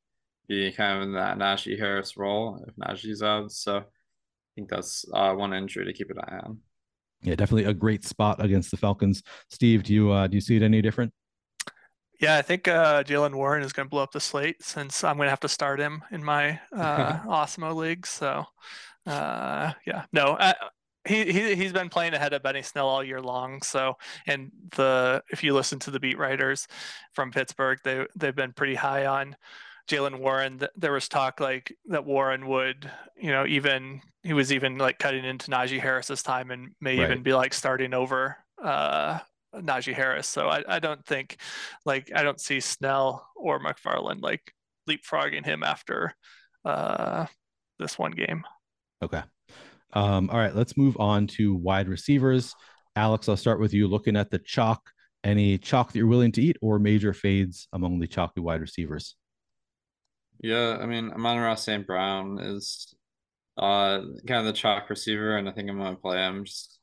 [0.49, 3.53] be kind of in that Najee Harris role if Najee's out.
[3.53, 3.85] So I
[4.55, 6.59] think that's uh, one injury to keep an eye on.
[7.23, 9.23] Yeah, definitely a great spot against the Falcons.
[9.49, 11.13] Steve, do you uh, do you see it any different?
[12.21, 15.17] Yeah, I think uh, Jaylen Warren is going to blow up the slate since I'm
[15.17, 18.07] going to have to start him in my uh, Awesemo league.
[18.07, 18.45] So,
[19.07, 20.53] uh, yeah, no, uh,
[21.07, 23.63] he, he he's been playing ahead of Benny Snell all year long.
[23.63, 23.95] So,
[24.27, 26.69] and the if you listen to the beat writers
[27.13, 29.37] from Pittsburgh, they they've been pretty high on
[29.89, 30.61] Jaylen Warren.
[30.77, 35.25] There was talk like that Warren would, you know, even he was even like cutting
[35.25, 37.11] into Najee Harris's time and may right.
[37.11, 39.19] even be like starting over uh,
[39.55, 40.29] Najee Harris.
[40.29, 41.37] So I, I don't think
[41.85, 44.55] like I don't see Snell or McFarland like
[44.89, 46.15] leapfrogging him after
[46.65, 47.27] uh,
[47.79, 48.45] this one game.
[49.03, 49.23] Okay.
[49.93, 52.55] Um, all right, let's move on to wide receivers.
[52.97, 53.89] Alex, I'll start with you.
[53.89, 54.81] Looking at the chalk,
[55.25, 59.17] any chalk that you're willing to eat, or major fades among the chalky wide receivers?
[60.41, 61.87] Yeah, I mean, Amon-Ra St.
[61.87, 62.95] Brown is
[63.59, 66.79] uh kind of the chalk receiver, and I think I'm gonna play him just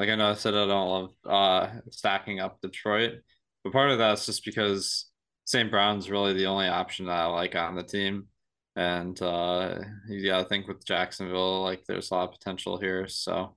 [0.00, 3.20] like I know I said I don't love uh, stacking up Detroit,
[3.62, 5.10] but part of that's just because
[5.44, 5.70] St.
[5.70, 8.28] Brown's really the only option that I like on the team.
[8.76, 9.78] And uh,
[10.24, 13.08] got to think with Jacksonville, like there's a lot of potential here.
[13.08, 13.56] So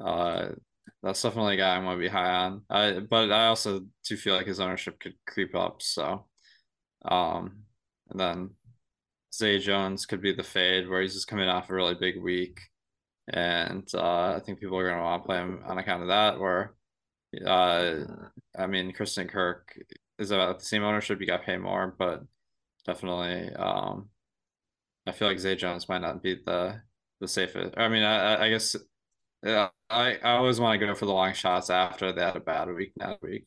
[0.00, 0.48] uh,
[1.02, 2.62] that's definitely a guy I want to be high on.
[2.68, 5.82] I, but I also do feel like his ownership could creep up.
[5.82, 6.26] So,
[7.04, 7.62] um,
[8.10, 8.50] and then
[9.34, 12.60] Zay Jones could be the fade where he's just coming off a really big week
[13.28, 16.36] and uh, I think people are to want to play him on account of that.
[16.36, 16.76] Or,
[17.44, 18.04] uh,
[18.56, 19.76] I mean, Christian Kirk
[20.18, 21.20] is about the same ownership.
[21.20, 22.22] You got to pay more, but
[22.84, 24.08] definitely, um,
[25.06, 26.80] I feel like Zay Jones might not be the
[27.20, 27.74] the safest.
[27.76, 28.76] I mean, I I guess
[29.44, 32.40] yeah, I I always want to go for the long shots after they had a
[32.40, 33.46] bad week, not week.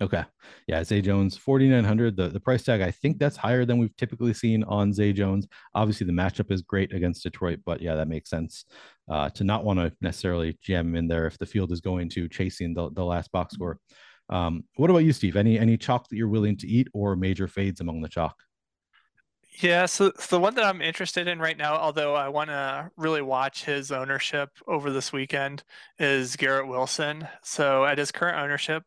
[0.00, 0.22] Okay.
[0.66, 2.16] Yeah, Zay Jones, 4,900.
[2.16, 5.48] The, the price tag, I think that's higher than we've typically seen on Zay Jones.
[5.74, 8.66] Obviously, the matchup is great against Detroit, but yeah, that makes sense
[9.10, 12.28] uh, to not want to necessarily jam in there if the field is going to
[12.28, 13.78] chasing the, the last box score.
[14.28, 15.36] Um, what about you, Steve?
[15.36, 18.34] Any any chalk that you're willing to eat or major fades among the chalk?
[19.62, 22.90] Yeah, so, so the one that I'm interested in right now, although I want to
[22.96, 25.62] really watch his ownership over this weekend,
[25.98, 27.26] is Garrett Wilson.
[27.42, 28.84] So at his current ownership,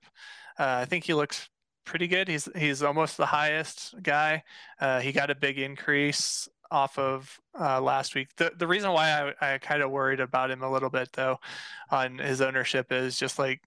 [0.59, 1.49] uh, I think he looks
[1.85, 2.27] pretty good.
[2.27, 4.43] He's he's almost the highest guy.
[4.79, 8.27] Uh, he got a big increase off of uh, last week.
[8.37, 11.39] The the reason why I, I kind of worried about him a little bit though
[11.89, 13.61] on his ownership is just like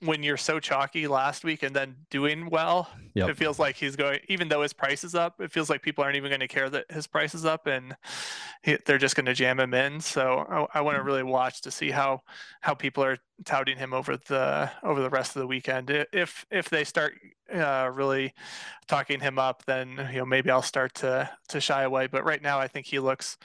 [0.00, 3.30] when you're so chalky last week and then doing well, yep.
[3.30, 4.20] it feels like he's going.
[4.28, 6.70] Even though his price is up, it feels like people aren't even going to care
[6.70, 7.96] that his price is up, and
[8.62, 10.00] he, they're just going to jam him in.
[10.00, 12.22] So I, I want to really watch to see how
[12.60, 15.90] how people are touting him over the over the rest of the weekend.
[16.12, 17.14] If if they start
[17.52, 18.34] uh, really
[18.86, 22.06] talking him up, then you know maybe I'll start to to shy away.
[22.06, 23.36] But right now, I think he looks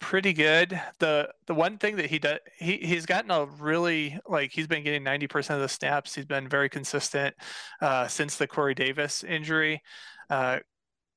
[0.00, 0.80] pretty good.
[0.98, 4.82] The the one thing that he does he he's gotten a really like he's been
[4.82, 6.14] getting 90% of the snaps.
[6.14, 7.34] He's been very consistent
[7.80, 9.82] uh, since the Corey Davis injury.
[10.30, 10.58] Uh,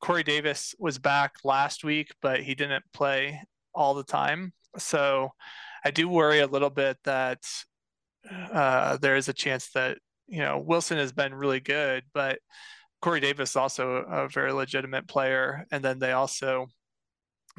[0.02, 3.42] Corey Davis was back last week, but he didn't play
[3.74, 4.54] all the time.
[4.78, 5.30] So
[5.84, 7.40] I do worry a little bit that
[8.30, 12.40] uh, there is a chance that you know Wilson has been really good, but
[13.02, 16.68] Corey Davis also a very legitimate player, and then they also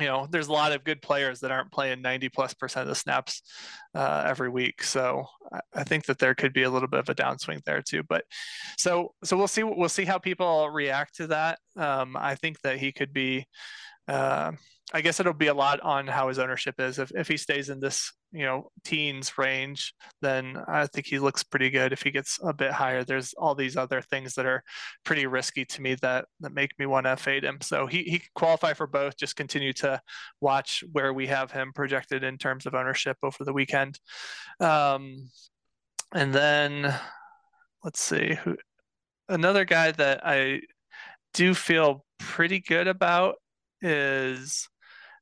[0.01, 2.89] you know, there's a lot of good players that aren't playing 90 plus percent of
[2.89, 3.43] the snaps
[3.95, 4.83] uh, every week.
[4.83, 5.27] So
[5.75, 8.03] I think that there could be a little bit of a downswing there too.
[8.09, 8.25] But
[8.77, 11.59] so so we'll see we'll see how people react to that.
[11.77, 13.47] Um, I think that he could be
[14.09, 14.53] uh,
[14.93, 16.99] I guess it'll be a lot on how his ownership is.
[16.99, 21.45] If if he stays in this, you know, teens range, then I think he looks
[21.45, 21.93] pretty good.
[21.93, 24.65] If he gets a bit higher, there's all these other things that are
[25.05, 27.59] pretty risky to me that that make me want to fade him.
[27.61, 29.17] So he he qualify for both.
[29.17, 30.01] Just continue to
[30.41, 34.01] watch where we have him projected in terms of ownership over the weekend.
[34.59, 35.31] Um,
[36.13, 36.93] and then
[37.85, 38.57] let's see who
[39.29, 40.63] another guy that I
[41.33, 43.37] do feel pretty good about
[43.81, 44.69] is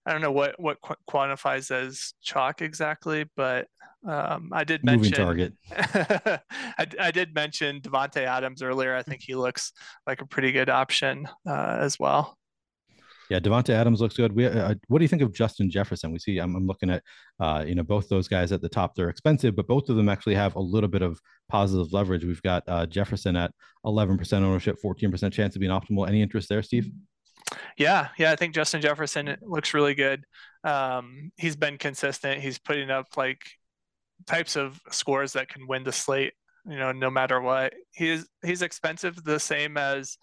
[0.08, 3.66] I don't know what what qu- quantifies as chalk exactly, but
[4.06, 5.52] um, I did mention Moving target.
[6.78, 8.94] I, I, did mention Davante Adams earlier.
[8.94, 9.72] I think he looks
[10.06, 12.38] like a pretty good option uh, as well.
[13.28, 14.34] Yeah, Davante Adams looks good.
[14.34, 16.10] We, uh, what do you think of Justin Jefferson?
[16.10, 17.02] We see I'm, I'm looking at
[17.38, 18.94] uh, you know both those guys at the top.
[18.94, 22.24] They're expensive, but both of them actually have a little bit of positive leverage.
[22.24, 23.52] We've got uh, Jefferson at
[23.84, 26.08] 11% ownership, 14% chance of being optimal.
[26.08, 26.90] Any interest there, Steve?
[27.76, 30.24] Yeah, yeah, I think Justin Jefferson looks really good.
[30.64, 32.40] Um, he's been consistent.
[32.40, 33.40] He's putting up like
[34.26, 36.34] types of scores that can win the slate.
[36.66, 37.72] You know, no matter what.
[37.92, 40.18] He's he's expensive, the same as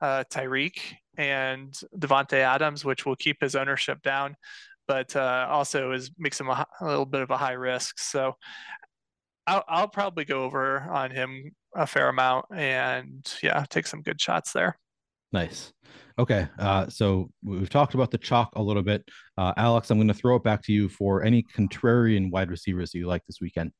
[0.00, 0.78] uh, Tyreek
[1.16, 4.36] and Davante Adams, which will keep his ownership down,
[4.88, 7.98] but uh, also is makes him a, a, little bit of a high risk.
[7.98, 8.36] So
[9.46, 14.20] I'll, I'll probably go over on him a fair amount and yeah, take some good
[14.20, 14.78] shots there.
[15.32, 15.72] Nice.
[16.18, 16.48] Okay.
[16.58, 19.04] Uh, so we've talked about the chalk a little bit.
[19.38, 22.92] Uh, Alex, I'm going to throw it back to you for any contrarian wide receivers
[22.94, 23.72] you like this weekend.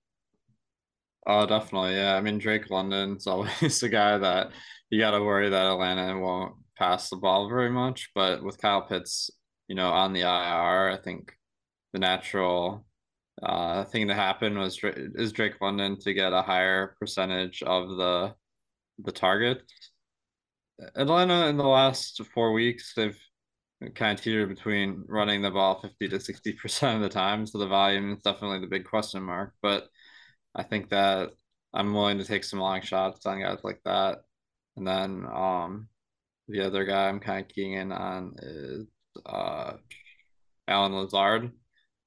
[1.26, 1.96] Oh, definitely.
[1.96, 2.16] Yeah.
[2.16, 4.52] I mean, Drake London's always the guy that
[4.90, 8.10] you got to worry that Atlanta won't pass the ball very much.
[8.14, 9.30] But with Kyle Pitts,
[9.68, 11.32] you know, on the IR, I think
[11.92, 12.86] the natural
[13.42, 18.34] uh, thing to happen was is Drake London to get a higher percentage of the
[19.02, 19.62] the target.
[20.94, 23.18] Atlanta in the last four weeks, they've
[23.94, 27.46] kind of teetered between running the ball 50 to 60 percent of the time.
[27.46, 29.54] So the volume is definitely the big question mark.
[29.62, 29.88] But
[30.54, 31.30] I think that
[31.72, 34.18] I'm willing to take some long shots on guys like that.
[34.76, 35.88] And then um
[36.48, 38.86] the other guy I'm kind of keying in on is
[39.26, 39.74] uh
[40.68, 41.52] Allen Lazard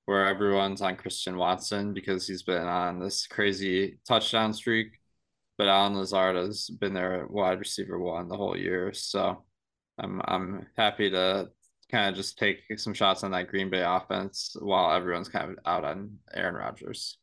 [0.05, 4.99] where everyone's on Christian Watson because he's been on this crazy touchdown streak.
[5.57, 8.91] But Allen Lazard has been their wide receiver one the whole year.
[8.93, 9.43] So
[9.99, 11.49] I'm I'm happy to
[11.91, 15.57] kind of just take some shots on that Green Bay offense while everyone's kind of
[15.65, 17.19] out on Aaron Rodgers.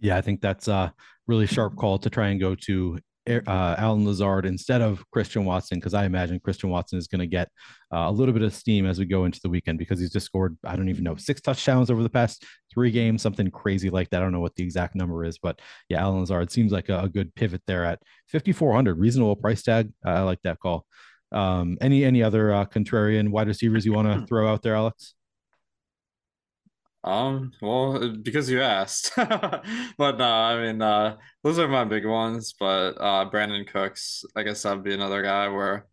[0.00, 0.94] Yeah, I think that's a
[1.26, 5.78] really sharp call to try and go to uh, Allen Lazard instead of Christian Watson
[5.78, 7.48] because I imagine Christian Watson is going to get
[7.92, 10.26] uh, a little bit of steam as we go into the weekend because he's just
[10.26, 14.10] scored I don't even know six touchdowns over the past three games something crazy like
[14.10, 14.20] that.
[14.20, 17.00] I don't know what the exact number is but yeah Allen Lazard seems like a,
[17.00, 19.90] a good pivot there at 5400 reasonable price tag.
[20.04, 20.86] Uh, I like that call.
[21.32, 25.14] Um, any any other uh, contrarian wide receivers you want to throw out there Alex
[27.04, 32.54] um, well, because you asked, but no, I mean, uh, those are my big ones.
[32.58, 35.86] But uh, Brandin Cooks, I guess that'd be another guy where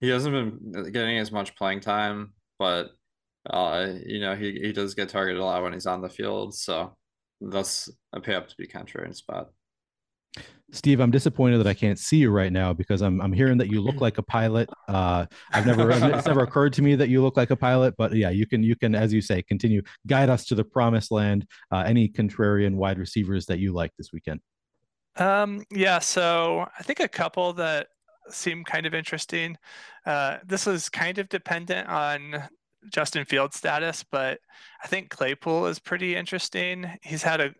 [0.00, 2.90] he hasn't been getting as much playing time, but
[3.48, 6.54] uh, you know, he he does get targeted a lot when he's on the field,
[6.54, 6.96] so
[7.40, 9.50] that's a pay up to be contrarian spot.
[10.72, 13.70] Steve, I'm disappointed that I can't see you right now because I'm I'm hearing that
[13.70, 14.68] you look like a pilot.
[14.88, 18.12] Uh, I've never it's never occurred to me that you look like a pilot, but
[18.14, 21.46] yeah, you can you can as you say continue guide us to the promised land.
[21.70, 24.40] Uh, any contrarian wide receivers that you like this weekend?
[25.16, 27.86] Um, yeah, so I think a couple that
[28.28, 29.56] seem kind of interesting.
[30.04, 32.42] Uh, this is kind of dependent on
[32.92, 34.40] Justin Field status, but
[34.82, 36.90] I think Claypool is pretty interesting.
[37.02, 37.54] He's had a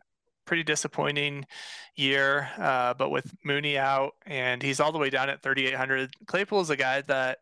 [0.47, 1.44] pretty disappointing
[1.97, 6.11] year, uh, but with Mooney out and he's all the way down at 3,800.
[6.26, 7.38] Claypool is a guy that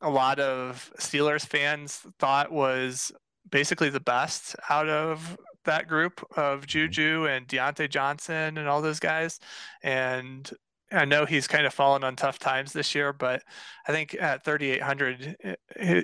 [0.00, 3.12] a lot of Steelers fans thought was
[3.50, 6.66] basically the best out of that group of mm-hmm.
[6.66, 9.40] Juju and Diontae Johnson and all those guys.
[9.82, 10.50] And
[10.90, 13.42] I know he's kind of fallen on tough times this year, but
[13.86, 15.36] I think at 3,800,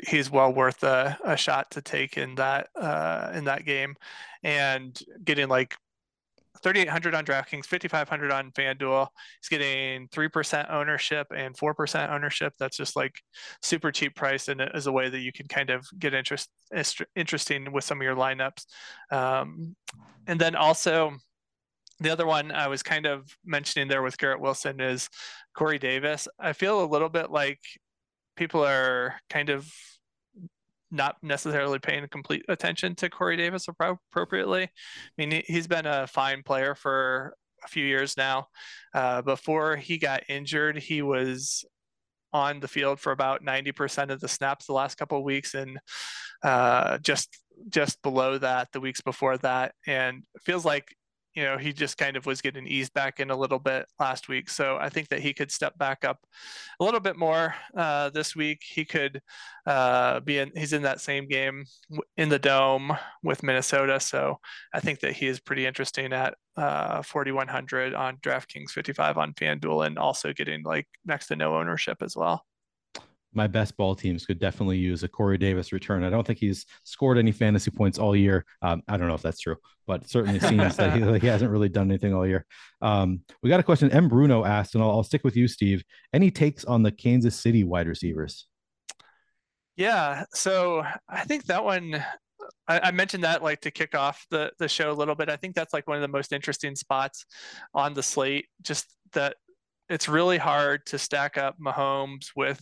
[0.07, 3.97] he's well worth a, a shot to take in that uh, in that game,
[4.43, 5.77] and getting like
[6.63, 9.09] 3,800 on DraftKings, 5,500 on FanDuel.
[9.41, 12.53] He's getting 3% ownership and 4% ownership.
[12.59, 13.21] That's just like
[13.63, 16.51] super cheap price and as a way that you can kind of get interest
[17.17, 18.65] interesting with some of your lineups.
[19.11, 19.77] Um,
[20.27, 21.17] and then also
[22.01, 25.09] the other one I was kind of mentioning there with Garrett Wilson is
[25.57, 26.29] Corey Davis.
[26.39, 27.61] I feel a little bit like
[28.37, 29.71] people are kind of
[30.91, 34.65] not necessarily paying complete attention to Corey Davis appropriately.
[34.65, 34.69] I
[35.17, 38.47] mean, he's been a fine player for a few years now.
[38.95, 41.65] Uh, before he got injured, he was
[42.33, 45.79] on the field for about 90% of the snaps the last couple of weeks and
[46.43, 50.89] uh, just just below that the weeks before that and feels like
[51.35, 54.29] you know, he just kind of was getting eased back in a little bit last
[54.29, 54.49] week.
[54.49, 56.21] So I think that he could step back up
[56.79, 58.63] a little bit more uh, this week.
[58.63, 59.21] He could
[59.67, 61.65] uh, be in, he's in that same game
[62.17, 63.99] in the dome with Minnesota.
[63.99, 64.39] So
[64.73, 69.87] I think that he is pretty interesting at uh, 4,100 on DraftKings 55 on FanDuel
[69.87, 72.45] and also getting like next to no ownership as well
[73.35, 76.05] my best ball teams could definitely use a Corey Davis return.
[76.05, 78.45] I don't think he's scored any fantasy points all year.
[78.63, 79.57] Um, I don't know if that's true,
[79.87, 82.47] but certainly seems that he, he, hasn't really done anything all year.
[82.83, 83.91] Um, we got a question.
[83.91, 84.09] M.
[84.09, 85.85] Bruno asked, and I'll, I'll, stick with you, Steve.
[86.13, 88.47] Any takes on the Kansas City wide receivers?
[89.77, 92.05] Yeah, so I think that one.
[92.69, 95.29] I, I mentioned that like to kick off the the show a little bit.
[95.31, 97.25] I think that's like one of the most interesting spots
[97.75, 98.47] on the slate.
[98.63, 99.37] Just that
[99.89, 102.61] it's really hard to stack up Mahomes with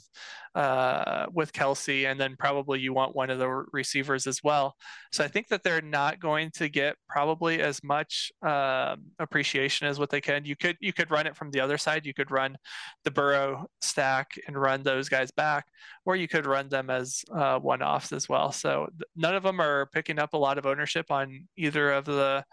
[0.54, 4.74] uh, with Kelce, and then probably you want one of the receivers as well.
[5.10, 9.98] So I think that they're not going to get probably as much uh, appreciation as
[9.98, 10.44] what they can.
[10.44, 12.06] You could you could run it from the other side.
[12.06, 12.56] You could run
[13.04, 15.66] the Burrow stack and run those guys back,
[16.04, 18.52] or you could run them as uh, one offs as well.
[18.52, 22.44] So none of them are picking up a lot of ownership on either of the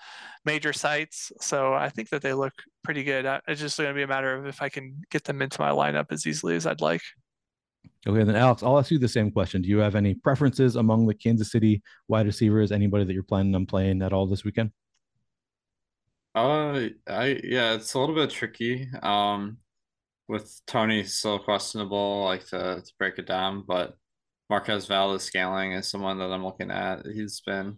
[0.45, 1.31] major sites.
[1.41, 3.25] So I think that they look pretty good.
[3.47, 5.71] It's just going to be a matter of if I can get them into my
[5.71, 7.01] lineup as easily as I'd like.
[8.07, 9.61] Okay, then Alex, I'll ask you the same question.
[9.61, 12.71] Do you have any preferences among the Kansas City wide receivers?
[12.71, 14.71] Anybody that you're planning on playing at all this weekend?
[16.33, 18.87] Uh, I yeah, it's a little bit tricky.
[19.03, 19.57] Um,
[20.27, 23.95] with Toney still questionable, like to to break it down, but
[24.49, 27.05] Marquez Valdes-Scantling is someone that I'm looking at.
[27.05, 27.77] He's been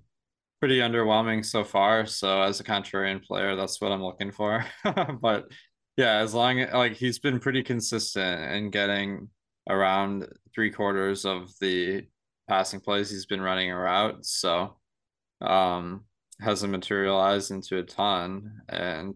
[0.59, 2.05] pretty underwhelming so far.
[2.05, 4.63] So as a contrarian player, that's what I'm looking for.
[5.21, 5.51] but
[5.97, 9.29] yeah, as long like he's been pretty consistent in getting
[9.69, 12.05] around three quarters of the
[12.47, 14.25] passing plays he's been running a route.
[14.25, 14.77] So
[15.41, 16.05] um
[16.39, 18.61] hasn't materialized into a ton.
[18.67, 19.15] And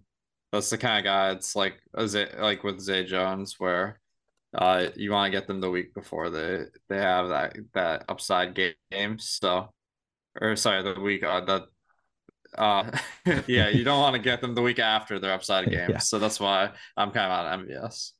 [0.51, 3.99] that's the kind of guy it's like like with Zay Jones where
[4.57, 8.55] uh you want to get them the week before they they have that that upside
[8.55, 9.19] game.
[9.19, 9.73] So
[10.39, 11.63] or sorry, the week uh, that
[12.57, 12.91] uh
[13.47, 15.89] yeah, you don't want to get them the week after their upside game.
[15.91, 15.97] Yeah.
[15.97, 18.11] So that's why I'm kind of on MVS.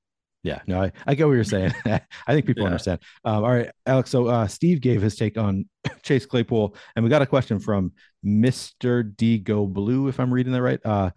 [0.46, 1.74] Yeah, no, I, I get what you're saying.
[1.86, 2.68] I think people yeah.
[2.68, 3.00] understand.
[3.26, 4.12] Um, all right, Alex.
[4.12, 5.68] So uh, Steve gave his take on
[6.04, 7.94] Chase Claypool, and we got a question from
[8.24, 9.16] Mr.
[9.18, 10.80] D Go Blue, if I'm reading that right.
[10.86, 11.10] Uh,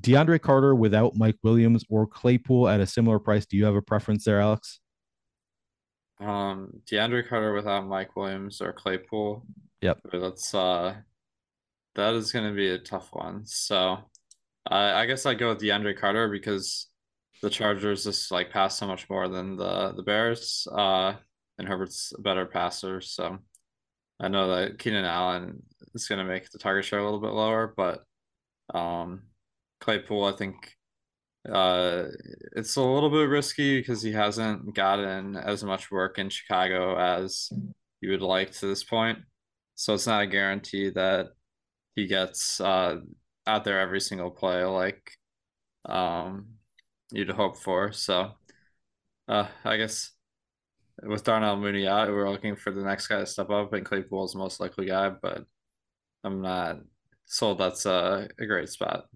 [0.00, 3.46] DeAndre Carter without Mike Williams or Claypool at a similar price.
[3.46, 4.80] Do you have a preference there, Alex?
[6.18, 9.46] Um, DeAndre Carter without Mike Williams or Claypool.
[9.80, 10.00] Yep.
[10.12, 10.96] That's uh,
[11.94, 13.46] that is going to be a tough one.
[13.46, 13.98] So,
[14.66, 16.88] I I guess I go with DeAndre Carter because
[17.42, 20.66] the Chargers just like pass so much more than the the Bears.
[20.70, 21.14] Uh,
[21.58, 23.38] and Herbert's a better passer, so
[24.20, 25.62] I know that Keenan Allen
[25.94, 28.04] is going to make the target share a little bit lower, but
[28.72, 29.22] um,
[29.80, 30.54] Claypool, I think
[31.50, 32.04] uh,
[32.56, 37.50] it's a little bit risky because he hasn't gotten as much work in Chicago as
[38.00, 39.18] you would like to this point.
[39.74, 41.30] So it's not a guarantee that
[41.96, 42.98] he gets uh,
[43.46, 45.12] out there every single play like
[45.84, 46.46] um,
[47.12, 47.92] you'd hope for.
[47.92, 48.32] So
[49.28, 50.10] uh, I guess
[51.02, 54.32] with Darnell Mooney out, we're looking for the next guy to step up, and Claypool's
[54.32, 55.44] the most likely guy, but
[56.24, 56.80] I'm not
[57.26, 59.06] sold that's a, a great spot.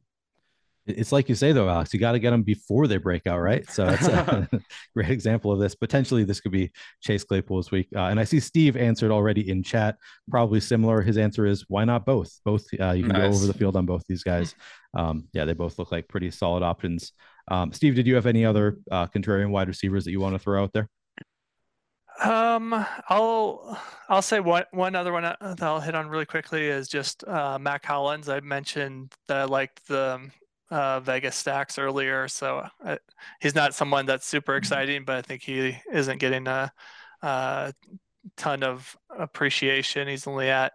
[0.87, 1.93] It's like you say though, Alex.
[1.93, 3.69] You got to get them before they break out, right?
[3.69, 4.49] So that's a
[4.95, 5.75] great example of this.
[5.75, 6.71] Potentially, this could be
[7.03, 7.89] Chase Claypool this week.
[7.95, 9.97] Uh, and I see Steve answered already in chat.
[10.31, 11.03] Probably similar.
[11.03, 12.41] His answer is why not both?
[12.45, 13.23] Both uh, you can nice.
[13.23, 14.55] go over the field on both these guys.
[14.95, 17.13] Um, yeah, they both look like pretty solid options.
[17.49, 20.39] Um, Steve, did you have any other uh, contrarian wide receivers that you want to
[20.39, 20.89] throw out there?
[22.23, 22.73] Um,
[23.09, 23.79] I'll
[24.09, 27.59] I'll say one one other one that I'll hit on really quickly is just uh,
[27.59, 28.29] Mack Hollins.
[28.29, 30.31] I mentioned that I liked the
[30.71, 32.97] uh, Vegas stacks earlier, so I, uh,
[33.41, 34.59] he's not someone that's super mm-hmm.
[34.59, 36.73] exciting, but I think he isn't getting a,
[37.23, 37.75] a
[38.37, 40.09] ton of appreciation.
[40.09, 40.73] He's only at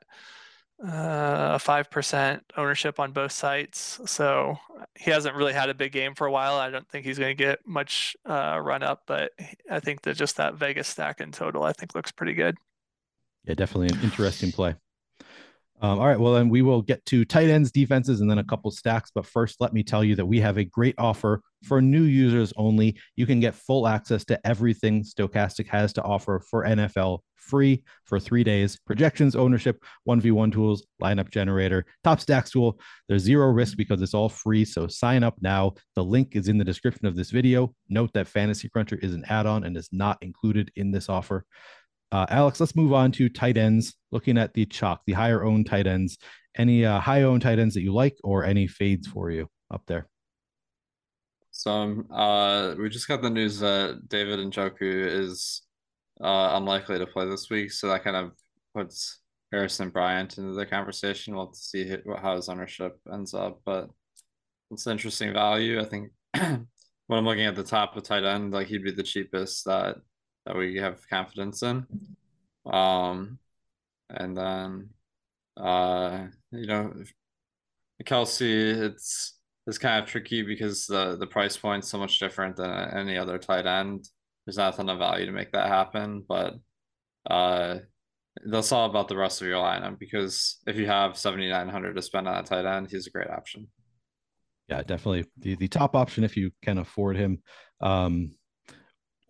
[0.84, 4.58] uh, a five percent ownership on both sites, so
[4.96, 6.56] he hasn't really had a big game for a while.
[6.56, 9.32] I don't think he's going to get much uh, run up, but
[9.70, 12.56] I think that just that Vegas stack in total, I think looks pretty good.
[13.46, 14.76] Yeah, definitely an interesting play.
[15.82, 18.44] Um, all right, well, then we will get to tight ends, defenses, and then a
[18.44, 19.12] couple stacks.
[19.14, 22.54] But first, let me tell you that we have a great offer for new users
[22.56, 22.98] only.
[23.16, 28.20] You can get full access to everything Stokastic has to offer for NFL free for
[28.20, 28.80] three days.
[28.86, 32.80] Projections, ownership, 1v1 tools, lineup generator, top stacks tool.
[33.10, 34.64] There's zero risk because it's all free.
[34.64, 35.74] So sign up now.
[35.96, 37.74] The link is in the description of this video.
[37.90, 41.46] Note that Fantasy Cruncher is an add on and is not included in this offer.
[42.12, 43.96] Uh, Alex, let's move on to tight ends.
[44.12, 46.18] Looking at the chalk, the higher owned tight ends.
[46.58, 49.84] Any uh, high owned tight ends that you like, or any fades for you up
[49.88, 50.10] there?
[51.52, 55.62] So um, uh, we just got the news that David Njoku is
[56.22, 58.32] uh, unlikely to play this week, so that kind of
[58.76, 61.36] puts Harrison Bryant into the conversation.
[61.36, 63.90] We'll see how his ownership ends up, but
[64.72, 65.80] it's interesting value.
[65.80, 66.68] I think when
[67.10, 69.98] I'm looking at the top of tight end, like he'd be the cheapest that
[70.46, 71.86] that we have confidence in.
[72.66, 73.40] Um,
[74.10, 74.90] and then,
[75.58, 76.94] uh, you know,
[78.04, 79.38] Kelce, it's
[79.68, 83.38] it's kind of tricky because the the price point's so much different than any other
[83.38, 84.08] tight end.
[84.46, 86.56] There's not a of value to make that happen, but
[87.30, 87.78] uh,
[88.46, 92.28] that's all about the rest of your lineup because if you have 7,900 to spend
[92.28, 93.68] on a tight end, he's a great option.
[94.68, 97.44] Yeah, definitely the, the top option if you can afford him.
[97.82, 98.32] Um,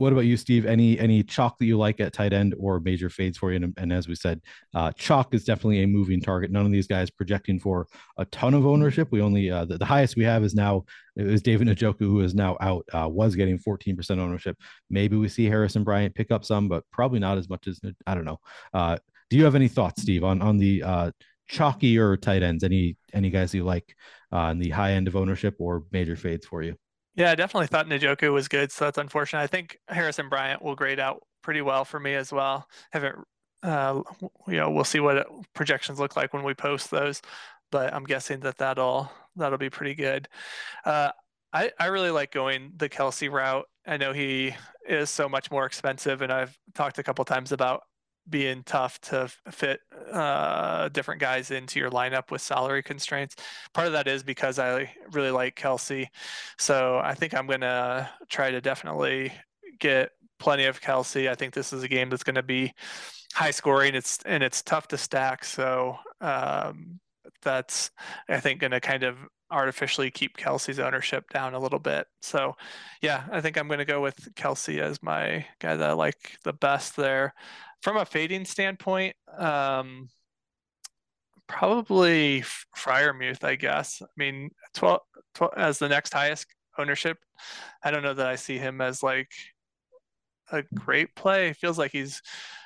[0.01, 0.65] what about you, Steve?
[0.65, 3.57] Any any chalk that you like at tight end or major fades for you?
[3.57, 4.41] And, and as we said,
[4.73, 6.49] uh, chalk is definitely a moving target.
[6.49, 7.87] None of these guys projecting for
[8.17, 9.09] a ton of ownership.
[9.11, 10.85] We only uh, the, the highest we have is now
[11.15, 12.83] is David Njoku who is now out.
[12.91, 14.57] Uh, was getting 14% ownership.
[14.89, 18.15] Maybe we see Harrison Bryant pick up some, but probably not as much as I
[18.15, 18.39] don't know.
[18.73, 18.97] Uh,
[19.29, 21.11] do you have any thoughts, Steve, on on the uh,
[21.47, 22.63] chalkier tight ends?
[22.63, 23.95] Any any guys you like
[24.31, 26.75] uh, the high end of ownership or major fades for you?
[27.15, 29.41] Yeah, I definitely thought Njoku was good, so that's unfortunate.
[29.41, 32.67] I think Harrison Bryant will grade out pretty well for me as well.
[32.91, 33.15] Haven't
[33.63, 34.01] uh,
[34.47, 37.21] you know, we'll see what projections look like when we post those,
[37.71, 40.27] but I'm guessing that that'll that'll be pretty good.
[40.85, 41.11] Uh,
[41.53, 43.67] I I really like going the Kelce route.
[43.85, 44.55] I know he
[44.87, 47.83] is so much more expensive, and I've talked a couple times about
[48.29, 53.35] being tough to fit uh, different guys into your lineup with salary constraints.
[53.73, 56.07] Part of that is because I really like Kelce.
[56.57, 59.33] so I think I'm gonna try to definitely
[59.79, 60.11] get
[60.41, 61.29] plenty of Kelce.
[61.29, 62.73] I think this is a game that's going to be
[63.33, 63.95] high scoring.
[63.95, 66.99] It's and it's tough to stack, so um,
[67.41, 67.91] that's
[68.27, 69.17] I think going to kind of
[69.51, 72.07] artificially keep Kelce's ownership down a little bit.
[72.21, 72.55] So,
[73.01, 76.37] yeah, I think I'm going to go with Kelce as my guy that I like
[76.43, 77.33] the best there.
[77.81, 80.09] From a fading standpoint, um,
[81.47, 82.43] probably
[82.77, 84.01] Freiermuth, I guess.
[84.01, 85.01] I mean, 12,
[85.35, 86.47] 12 as the next highest
[86.77, 87.17] ownership.
[87.83, 89.31] I don't know that I see him as like
[90.51, 91.49] a great play.
[91.49, 92.21] It feels like he's,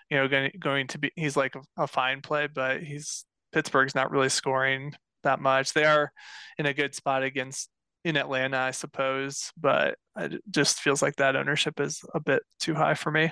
[0.10, 1.12] you know, going going to be.
[1.16, 4.94] He's like a, a fine play, but he's Pittsburgh's not really scoring
[5.26, 5.74] that much.
[5.74, 6.12] They are
[6.58, 7.70] in a good spot against
[8.04, 12.76] in Atlanta, I suppose, but it just feels like that ownership is a bit too
[12.76, 13.32] high for me.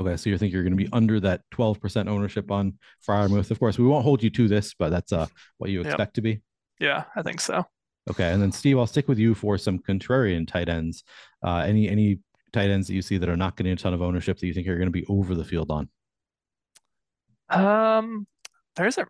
[0.00, 3.50] Okay, so you think you're going to be under that 12% ownership on Freiermuth.
[3.50, 5.26] Of course, we won't hold you to this, but that's uh
[5.58, 6.12] what you expect yep.
[6.14, 6.42] to be.
[6.78, 7.64] Yeah, I think so.
[8.08, 11.04] Okay, and then Steve, I'll stick with you for some contrarian tight ends.
[11.44, 12.20] Uh, any any
[12.52, 14.54] tight ends that you see that are not getting a ton of ownership that you
[14.54, 15.88] think are going to be over the field on?
[17.50, 18.26] Um,
[18.76, 19.06] there's a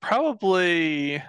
[0.00, 1.22] probably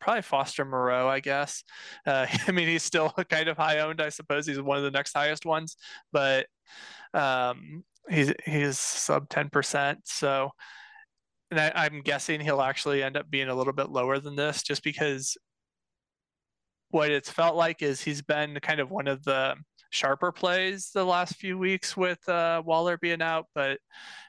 [0.00, 1.64] probably Foster Moreau, I guess.
[2.06, 4.46] Uh, I mean, he's still kind of high owned, I suppose.
[4.46, 5.76] He's one of the next highest ones,
[6.12, 6.46] but
[7.14, 10.00] um, he's he's sub ten percent.
[10.04, 10.50] So,
[11.50, 14.62] and I, I'm guessing he'll actually end up being a little bit lower than this,
[14.62, 15.36] just because
[16.90, 19.54] what it's felt like is he's been kind of one of the
[19.90, 23.78] sharper plays the last few weeks with uh, Waller being out, but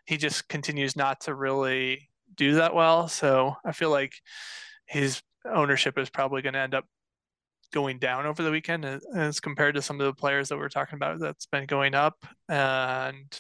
[0.06, 2.09] he just continues not to really
[2.40, 3.08] do that well.
[3.08, 4.14] So I feel like
[4.88, 6.86] his ownership is probably going to end up
[7.72, 8.86] going down over the weekend
[9.16, 12.16] as compared to some of the players that we're talking about that's been going up.
[12.48, 13.40] And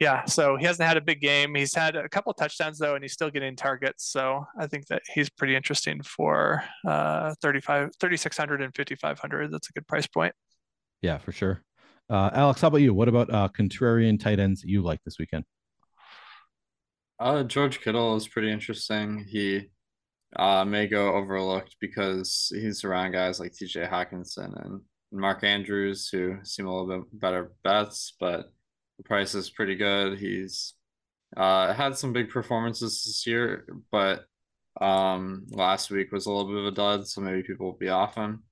[0.00, 1.54] yeah, so he hasn't had a big game.
[1.54, 4.10] He's had a couple touchdowns though, and he's still getting targets.
[4.10, 9.52] So I think that he's pretty interesting for uh, 35, 3,600 and 5,500.
[9.52, 10.34] That's a good price point.
[11.02, 11.62] Yeah, for sure.
[12.08, 12.94] Uh, Alex, how about you?
[12.94, 15.44] What about uh, contrarian tight ends you like this weekend?
[17.18, 19.24] Uh, George Kittle is pretty interesting.
[19.26, 19.70] He
[20.34, 24.80] uh, may go overlooked because he's around guys like TJ Hockenson and
[25.12, 28.52] Mark Andrews, who seem a little bit better bets, but
[28.98, 30.18] the price is pretty good.
[30.18, 30.74] He's
[31.36, 34.26] uh, had some big performances this year, but
[34.80, 37.88] um, last week was a little bit of a dud, so maybe people will be
[37.88, 38.42] off him.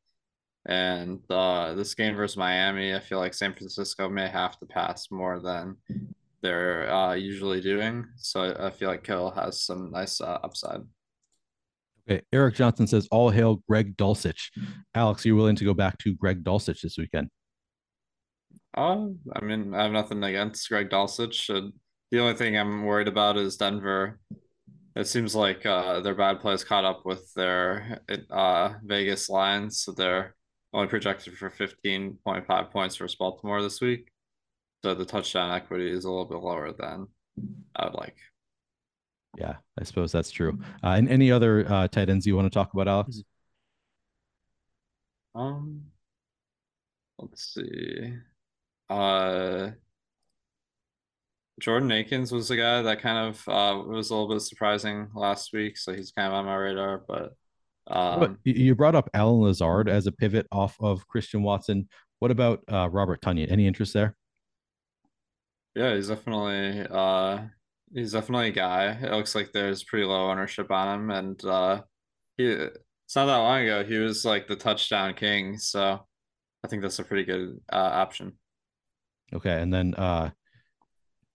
[0.67, 5.11] And uh, this game versus Miami, I feel like San Francisco may have to pass
[5.11, 5.77] more than
[6.45, 8.05] they're uh, usually doing.
[8.17, 10.83] So I feel like Kittle has some nice uh, upside.
[12.09, 14.51] Okay, Eric Johnson says, "All hail Greg Dulcich."
[14.95, 17.31] Alex, are you willing to go back to Greg Dulcich this weekend?
[18.77, 21.49] Uh, I mean, I have nothing against Greg Dulcich.
[21.49, 21.71] Uh,
[22.11, 24.21] the only thing I'm worried about is Denver.
[24.95, 29.93] It seems like uh, their bad plays caught up with their uh, Vegas lines, so
[29.93, 30.37] they're
[30.75, 34.11] only projected for 15.5 points versus Baltimore this week.
[34.85, 37.07] So the touchdown equity is a little bit lower than
[37.75, 38.19] I would like.
[39.39, 40.59] Yeah, I suppose that's true.
[40.83, 43.23] Uh, and any other uh, tight ends you want to talk about, Alex?
[45.35, 45.85] Um,
[47.19, 48.13] let's see.
[48.91, 49.71] Uh,
[51.61, 55.55] Jordan Akins was a guy that kind of uh, was a little bit surprising last
[55.55, 57.03] week, so he's kind of on my radar.
[57.09, 57.33] But
[57.87, 61.89] um, you brought up Allen Lazard as a pivot off of Christian Watson.
[62.19, 63.51] What about uh, Robert Tonyan?
[63.51, 64.15] Any interest there?
[65.75, 67.43] Yeah, he's definitely uh,
[67.93, 68.93] he's definitely a guy.
[68.93, 71.83] It looks like there's pretty low ownership on him, and uh,
[72.37, 75.59] he it's not that long ago he was like the touchdown king.
[75.59, 76.07] So
[76.63, 78.39] I think that's a pretty good uh, option.
[79.35, 80.31] Okay, and then uh,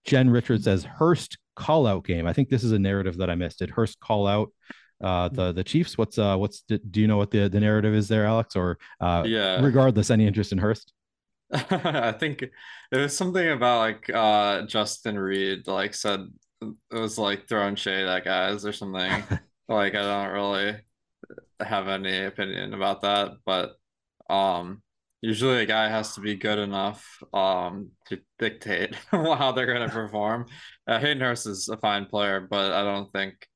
[0.06, 2.26] Jen Richards says Hurst call out game.
[2.26, 3.60] I think this is a narrative that I missed.
[3.60, 4.52] Did Hurst call out
[5.04, 5.98] uh, the the Chiefs?
[5.98, 8.56] What's uh what's do you know what the the narrative is there, Alex?
[8.56, 10.94] Or uh, yeah, regardless, any interest in Hurst?
[11.72, 12.52] I think it
[12.92, 16.22] was something about like uh Justin Reid like said
[16.62, 19.24] it was like throwing shade at guys or something.
[19.68, 20.78] like I don't really
[21.60, 23.74] have any opinion about that, but
[24.30, 24.84] um
[25.22, 29.94] usually a guy has to be good enough um to dictate how they're going to
[29.94, 30.46] perform.
[30.88, 33.48] Uh, Hayden Hurst is a fine player, but I don't think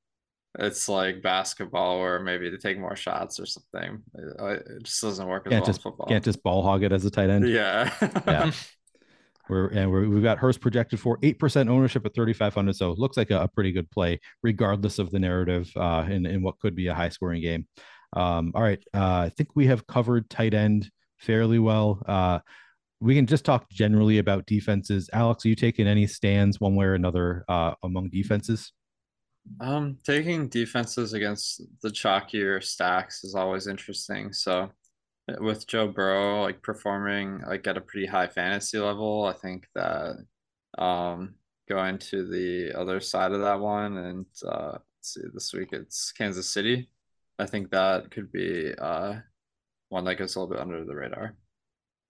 [0.60, 4.02] it's like basketball where maybe to take more shots or something.
[4.14, 6.08] It, just doesn't work can't just, football.
[6.08, 7.48] Can't just ball hog it as a tight end.
[7.48, 7.92] Yeah.
[8.28, 8.52] yeah.
[9.50, 12.78] We're and we have got Hurst projected for eight percent ownership at thirty five hundred,
[12.78, 16.26] so it looks like a, a, pretty good play, regardless of the narrative uh, in
[16.26, 17.68] in what could be a high scoring game.
[18.14, 22.02] Um, all right, uh, I think we have covered tight end fairly well.
[22.08, 22.40] Uh,
[23.02, 25.10] we can just talk generally about defenses.
[25.12, 28.72] Alex, are you taking any stands one way or another uh, among defenses?
[29.60, 34.34] Um, taking defenses against the chalkier stacks is always interesting.
[34.34, 34.72] So
[35.40, 40.18] with Joe Burrow like performing like at a pretty high fantasy level, I think that
[40.78, 41.36] um
[41.70, 46.12] going to the other side of that one and uh let's see this week it's
[46.12, 46.90] Kansas City.
[47.40, 49.16] I think that could be uh
[49.90, 51.36] one that goes a little bit under the radar.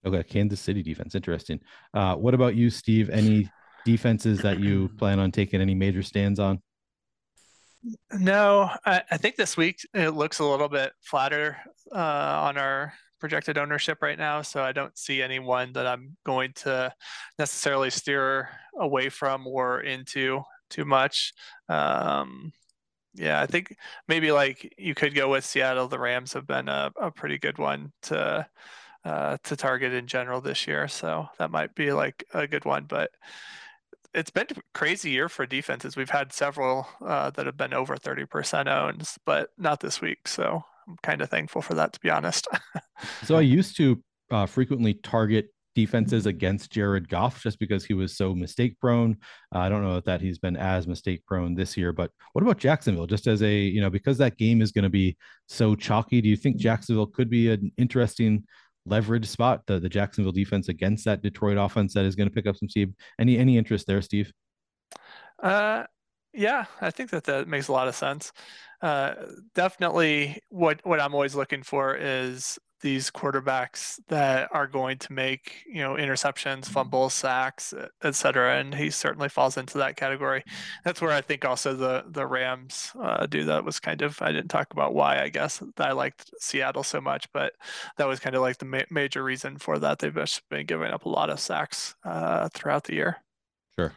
[0.06, 1.14] Okay, Kansas City defense.
[1.14, 1.60] Interesting.
[1.92, 3.10] Uh what about you, Steve?
[3.10, 3.48] Any
[3.84, 6.60] defenses that you plan on taking any major stands on?
[8.12, 11.58] No, I, I, think this week it looks a little bit flatter
[11.94, 14.42] uh, on our projected ownership right now.
[14.42, 16.92] So I don't see anyone that I'm going to
[17.38, 21.32] necessarily steer away from or into too much.
[21.68, 22.52] Um,
[23.14, 23.76] yeah, I think
[24.08, 25.88] maybe like you could go with Seattle.
[25.88, 28.46] The Rams have been a, a pretty good one to
[29.04, 32.84] uh, to target in general this year, so that might be like a good one.
[32.88, 33.10] But
[34.14, 35.96] it's been a crazy year for defenses.
[35.96, 40.28] We've had several uh, that have been over 30% owned, but not this week.
[40.28, 42.46] So I'm kind of thankful for that, to be honest.
[43.24, 48.16] so I used to uh, frequently target defenses against Jared Goff just because he was
[48.16, 49.16] so mistake prone.
[49.52, 52.58] Uh, I don't know that he's been as mistake prone this year, but what about
[52.58, 53.08] Jacksonville?
[53.08, 55.16] Just as a, you know, because that game is going to be
[55.48, 58.44] so chalky, do you think Jacksonville could be an interesting
[58.86, 62.46] leverage spot, the, the Jacksonville defense against that Detroit offense that is going to pick
[62.46, 62.94] up some speed?
[63.18, 64.32] Any, any interest there, Steve?
[65.42, 65.84] Uh,
[66.32, 68.32] yeah, I think that that makes a lot of sense.
[68.82, 69.14] Uh,
[69.54, 75.64] definitely, what what I'm always looking for is these quarterbacks that are going to make
[75.66, 77.72] you know interceptions, fumbles, sacks,
[78.04, 78.60] etc.
[78.60, 80.44] And he certainly falls into that category.
[80.84, 84.32] That's where I think also the the Rams uh, do that was kind of I
[84.32, 87.54] didn't talk about why I guess I liked Seattle so much, but
[87.96, 89.98] that was kind of like the ma- major reason for that.
[89.98, 93.16] They've just been giving up a lot of sacks uh, throughout the year.
[93.78, 93.94] Sure.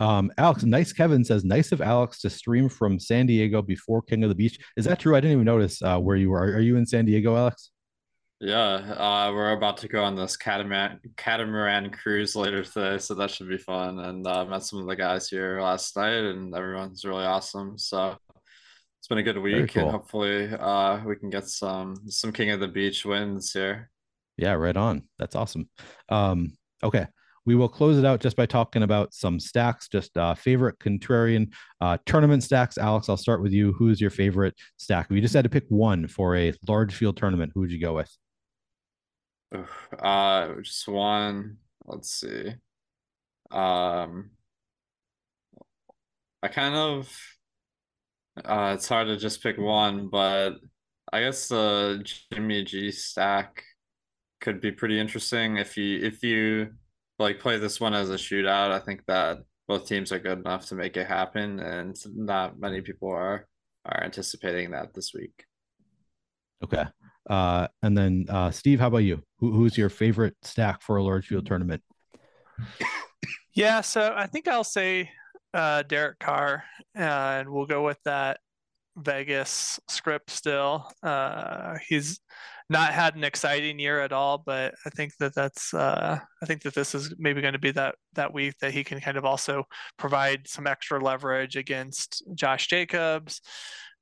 [0.00, 4.22] Um, Alex, nice Kevin says, nice of Alex to stream from San Diego before King
[4.22, 4.58] of the Beach.
[4.78, 5.14] Is that true?
[5.14, 6.38] I didn't even notice uh, where you were.
[6.38, 7.70] Are, are you in San Diego, Alex?
[8.42, 13.30] Yeah, uh, we're about to go on this catamaran catamaran cruise later today, so that
[13.30, 13.98] should be fun.
[13.98, 17.76] And uh, met some of the guys here last night, and everyone's really awesome.
[17.76, 18.16] So
[18.98, 19.82] it's been a good week, cool.
[19.82, 23.90] and hopefully uh, we can get some some King of the Beach wins here.
[24.38, 25.02] Yeah, right on.
[25.18, 25.68] That's awesome.
[26.08, 27.08] Um, okay,
[27.44, 31.52] we will close it out just by talking about some stacks, just uh, favorite contrarian
[31.82, 32.78] uh, tournament stacks.
[32.78, 33.74] Alex, I'll start with you.
[33.74, 35.08] Who's your favorite stack?
[35.10, 37.78] If you just had to pick one for a large field tournament, who would you
[37.78, 38.10] go with?
[39.52, 41.56] Uh, just one.
[41.86, 42.54] Let's see.
[43.50, 44.30] Um,
[46.42, 47.12] I kind of.
[48.44, 50.54] Uh, it's hard to just pick one, but
[51.12, 53.64] I guess the Jimmy G stack
[54.40, 56.70] could be pretty interesting if you if you
[57.18, 58.70] like play this one as a shootout.
[58.70, 62.80] I think that both teams are good enough to make it happen, and not many
[62.80, 63.46] people are
[63.84, 65.44] are anticipating that this week.
[66.62, 66.84] Okay.
[67.28, 69.22] Uh, and then uh, Steve, how about you?
[69.40, 71.82] Who, who's your favorite stack for a large field tournament?
[73.54, 75.10] Yeah, so I think I'll say
[75.52, 76.64] uh, Derek Carr,
[76.94, 78.38] and we'll go with that
[78.96, 80.90] Vegas script still.
[81.02, 82.20] Uh, he's
[82.68, 86.62] not had an exciting year at all, but I think that that's uh, I think
[86.62, 89.24] that this is maybe going to be that that week that he can kind of
[89.24, 89.64] also
[89.98, 93.40] provide some extra leverage against Josh Jacobs,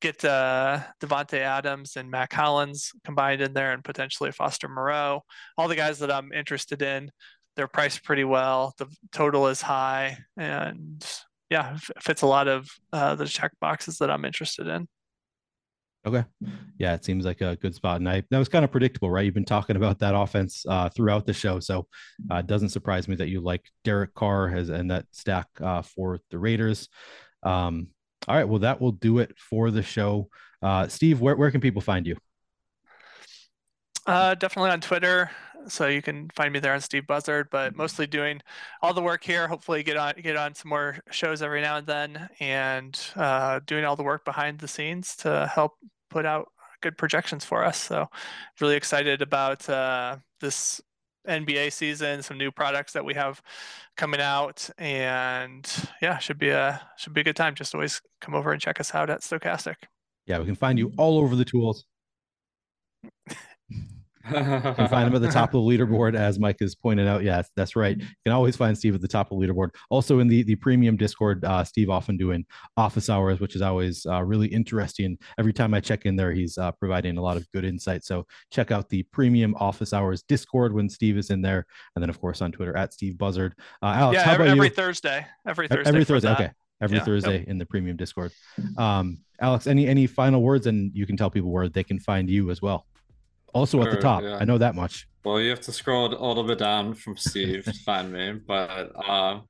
[0.00, 5.22] get uh, Davante Adams and Mack Hollins combined in there, and potentially Foster Moreau.
[5.56, 7.10] All the guys that I'm interested in,
[7.56, 8.74] they're priced pretty well.
[8.78, 11.04] The total is high, and
[11.50, 14.88] yeah, fits a lot of uh, the check boxes that I'm interested in.
[16.06, 16.24] Okay.
[16.78, 17.96] Yeah, it seems like a good spot.
[17.96, 19.24] And I that was kind of predictable, right?
[19.24, 21.60] You've been talking about that offense uh, throughout the show.
[21.60, 21.86] So
[22.30, 25.82] uh, it doesn't surprise me that you like Derek Carr as and that stack uh,
[25.82, 26.88] for the Raiders.
[27.42, 27.88] Um,
[28.28, 28.48] all right.
[28.48, 30.28] Well, that will do it for the show.
[30.62, 32.16] Uh, Steve, where, where can people find you?
[34.06, 35.30] Uh, definitely on Twitter.
[35.66, 38.40] So you can find me there on Steve Buzzard, but mostly doing
[38.80, 39.48] all the work here.
[39.48, 43.84] Hopefully get on get on some more shows every now and then, and uh, doing
[43.84, 45.72] all the work behind the scenes to help
[46.10, 46.48] put out
[46.80, 47.76] good projections for us.
[47.76, 48.08] So
[48.60, 50.80] really excited about uh, this
[51.28, 53.42] NBA season, some new products that we have
[53.96, 55.70] coming out, and
[56.02, 57.54] yeah, should be a should be a good time.
[57.54, 59.76] Just always come over and check us out at Stokastic.
[60.26, 61.84] Yeah, we can find you all over the tools.
[64.30, 67.22] you can find him at the top of the leaderboard, as Mike has pointed out.
[67.22, 67.96] Yes, that's right.
[67.96, 69.70] You can always find Steve at the top of the leaderboard.
[69.90, 72.44] Also in the the premium Discord, uh, Steve often doing
[72.76, 75.18] office hours, which is always uh, really interesting.
[75.38, 78.04] Every time I check in there, he's uh, providing a lot of good insight.
[78.04, 82.10] So check out the premium office hours Discord when Steve is in there, and then
[82.10, 83.54] of course on Twitter at Steve Buzzard.
[83.82, 84.68] Uh, Alex, yeah, how every, about every?
[84.70, 85.26] Thursday.
[85.46, 85.88] Every Thursday.
[85.88, 86.28] Every Thursday.
[86.28, 86.40] that.
[86.40, 86.52] Okay.
[86.80, 87.04] Every Yeah.
[87.04, 88.30] Thursday in the premium Discord.
[88.76, 92.28] Um, Alex, any any final words, and you can tell people where they can find
[92.28, 92.86] you as well.
[93.54, 94.36] Also at the top, yeah.
[94.36, 95.08] I know that much.
[95.24, 98.92] Well, you have to scroll a little bit down from Steve to find me, but
[98.96, 99.40] uh,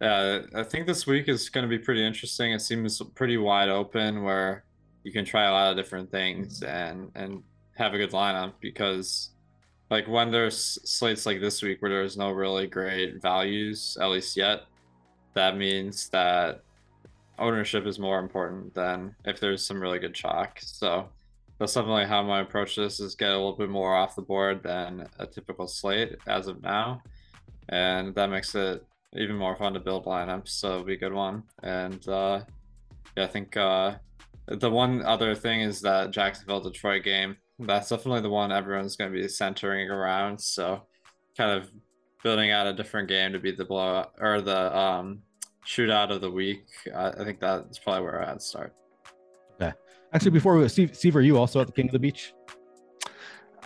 [0.00, 2.52] yeah, I think this week is going to be pretty interesting.
[2.52, 4.64] It seems pretty wide open, where
[5.04, 7.42] you can try a lot of different things and and
[7.76, 9.30] have a good lineup because,
[9.90, 14.36] like, when there's slates like this week where there's no really great values, at least
[14.36, 14.62] yet,
[15.34, 16.62] that means that
[17.38, 20.58] ownership is more important than if there's some really good chalk.
[20.60, 21.08] So
[21.58, 24.22] that's definitely how my approach to this is get a little bit more off the
[24.22, 27.02] board than a typical slate as of now.
[27.68, 28.84] And that makes it
[29.14, 31.42] even more fun to build lineups, so it'll be a good one.
[31.62, 32.42] And uh,
[33.16, 33.96] yeah, I think uh,
[34.46, 37.36] the one other thing is that Jacksonville Detroit game.
[37.58, 40.40] That's definitely the one everyone's going to be centering around.
[40.40, 40.82] So
[41.36, 41.68] kind of
[42.22, 45.22] building out a different game to be the blowout or the um,
[45.66, 46.66] shootout of the week.
[46.94, 48.74] I, I think that's probably where I'd start.
[50.12, 52.32] Actually, before we Steve, Steve, are you also at the King of the Beach?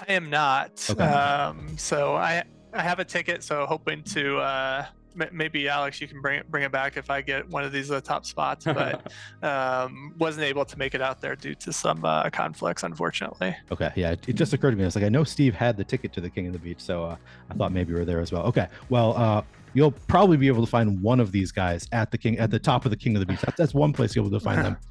[0.09, 0.85] I am not.
[0.91, 1.05] Okay.
[1.05, 4.87] Um, so I I have a ticket, so hoping to uh,
[5.21, 7.71] m- maybe Alex, you can bring it bring it back if I get one of
[7.71, 9.13] these uh, top spots, but
[9.43, 13.55] um, wasn't able to make it out there due to some uh, conflicts, unfortunately.
[13.71, 14.83] Okay, yeah, it, it just occurred to me.
[14.83, 16.81] I was like, I know Steve had the ticket to the King of the Beach,
[16.81, 17.17] so uh,
[17.51, 18.43] I thought maybe we were there as well.
[18.45, 19.43] Okay, well, uh,
[19.75, 22.59] you'll probably be able to find one of these guys at the King at the
[22.59, 23.41] top of the King of the Beach.
[23.43, 24.77] That's, that's one place you'll be able to find them.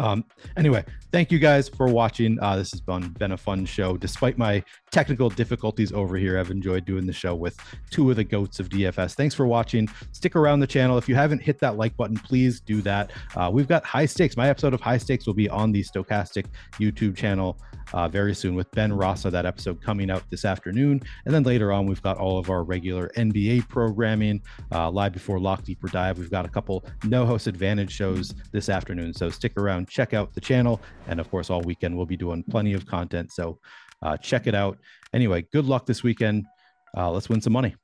[0.00, 0.24] Um,
[0.56, 0.82] anyway,
[1.12, 2.38] thank you guys for watching.
[2.40, 3.98] Uh, this has been been a fun show.
[3.98, 7.58] Despite my technical difficulties over here, I've enjoyed doing the show with
[7.90, 9.14] two of the goats of DFS.
[9.14, 9.88] Thanks for watching.
[10.12, 10.96] Stick around the channel.
[10.96, 13.10] If you haven't hit that like button, please do that.
[13.36, 14.38] Uh, we've got high stakes.
[14.38, 16.46] My episode of high stakes will be on the Stokastic
[16.78, 17.58] YouTube channel
[17.92, 19.30] uh, very soon with Ben Rossa.
[19.30, 22.62] That episode coming out this afternoon, and then later on we've got all of our
[22.62, 24.40] regular NBA programming
[24.72, 26.18] uh, live before Lock Deeper Dive.
[26.18, 30.34] We've got a couple no host advantage shows this afternoon, so stick around, check out
[30.34, 33.32] the channel, and of course all weekend we'll be doing plenty of content.
[33.32, 33.58] So
[34.02, 34.78] uh, check it out.
[35.12, 36.46] Anyway, good luck this weekend.
[36.96, 37.74] Uh, let's win some money.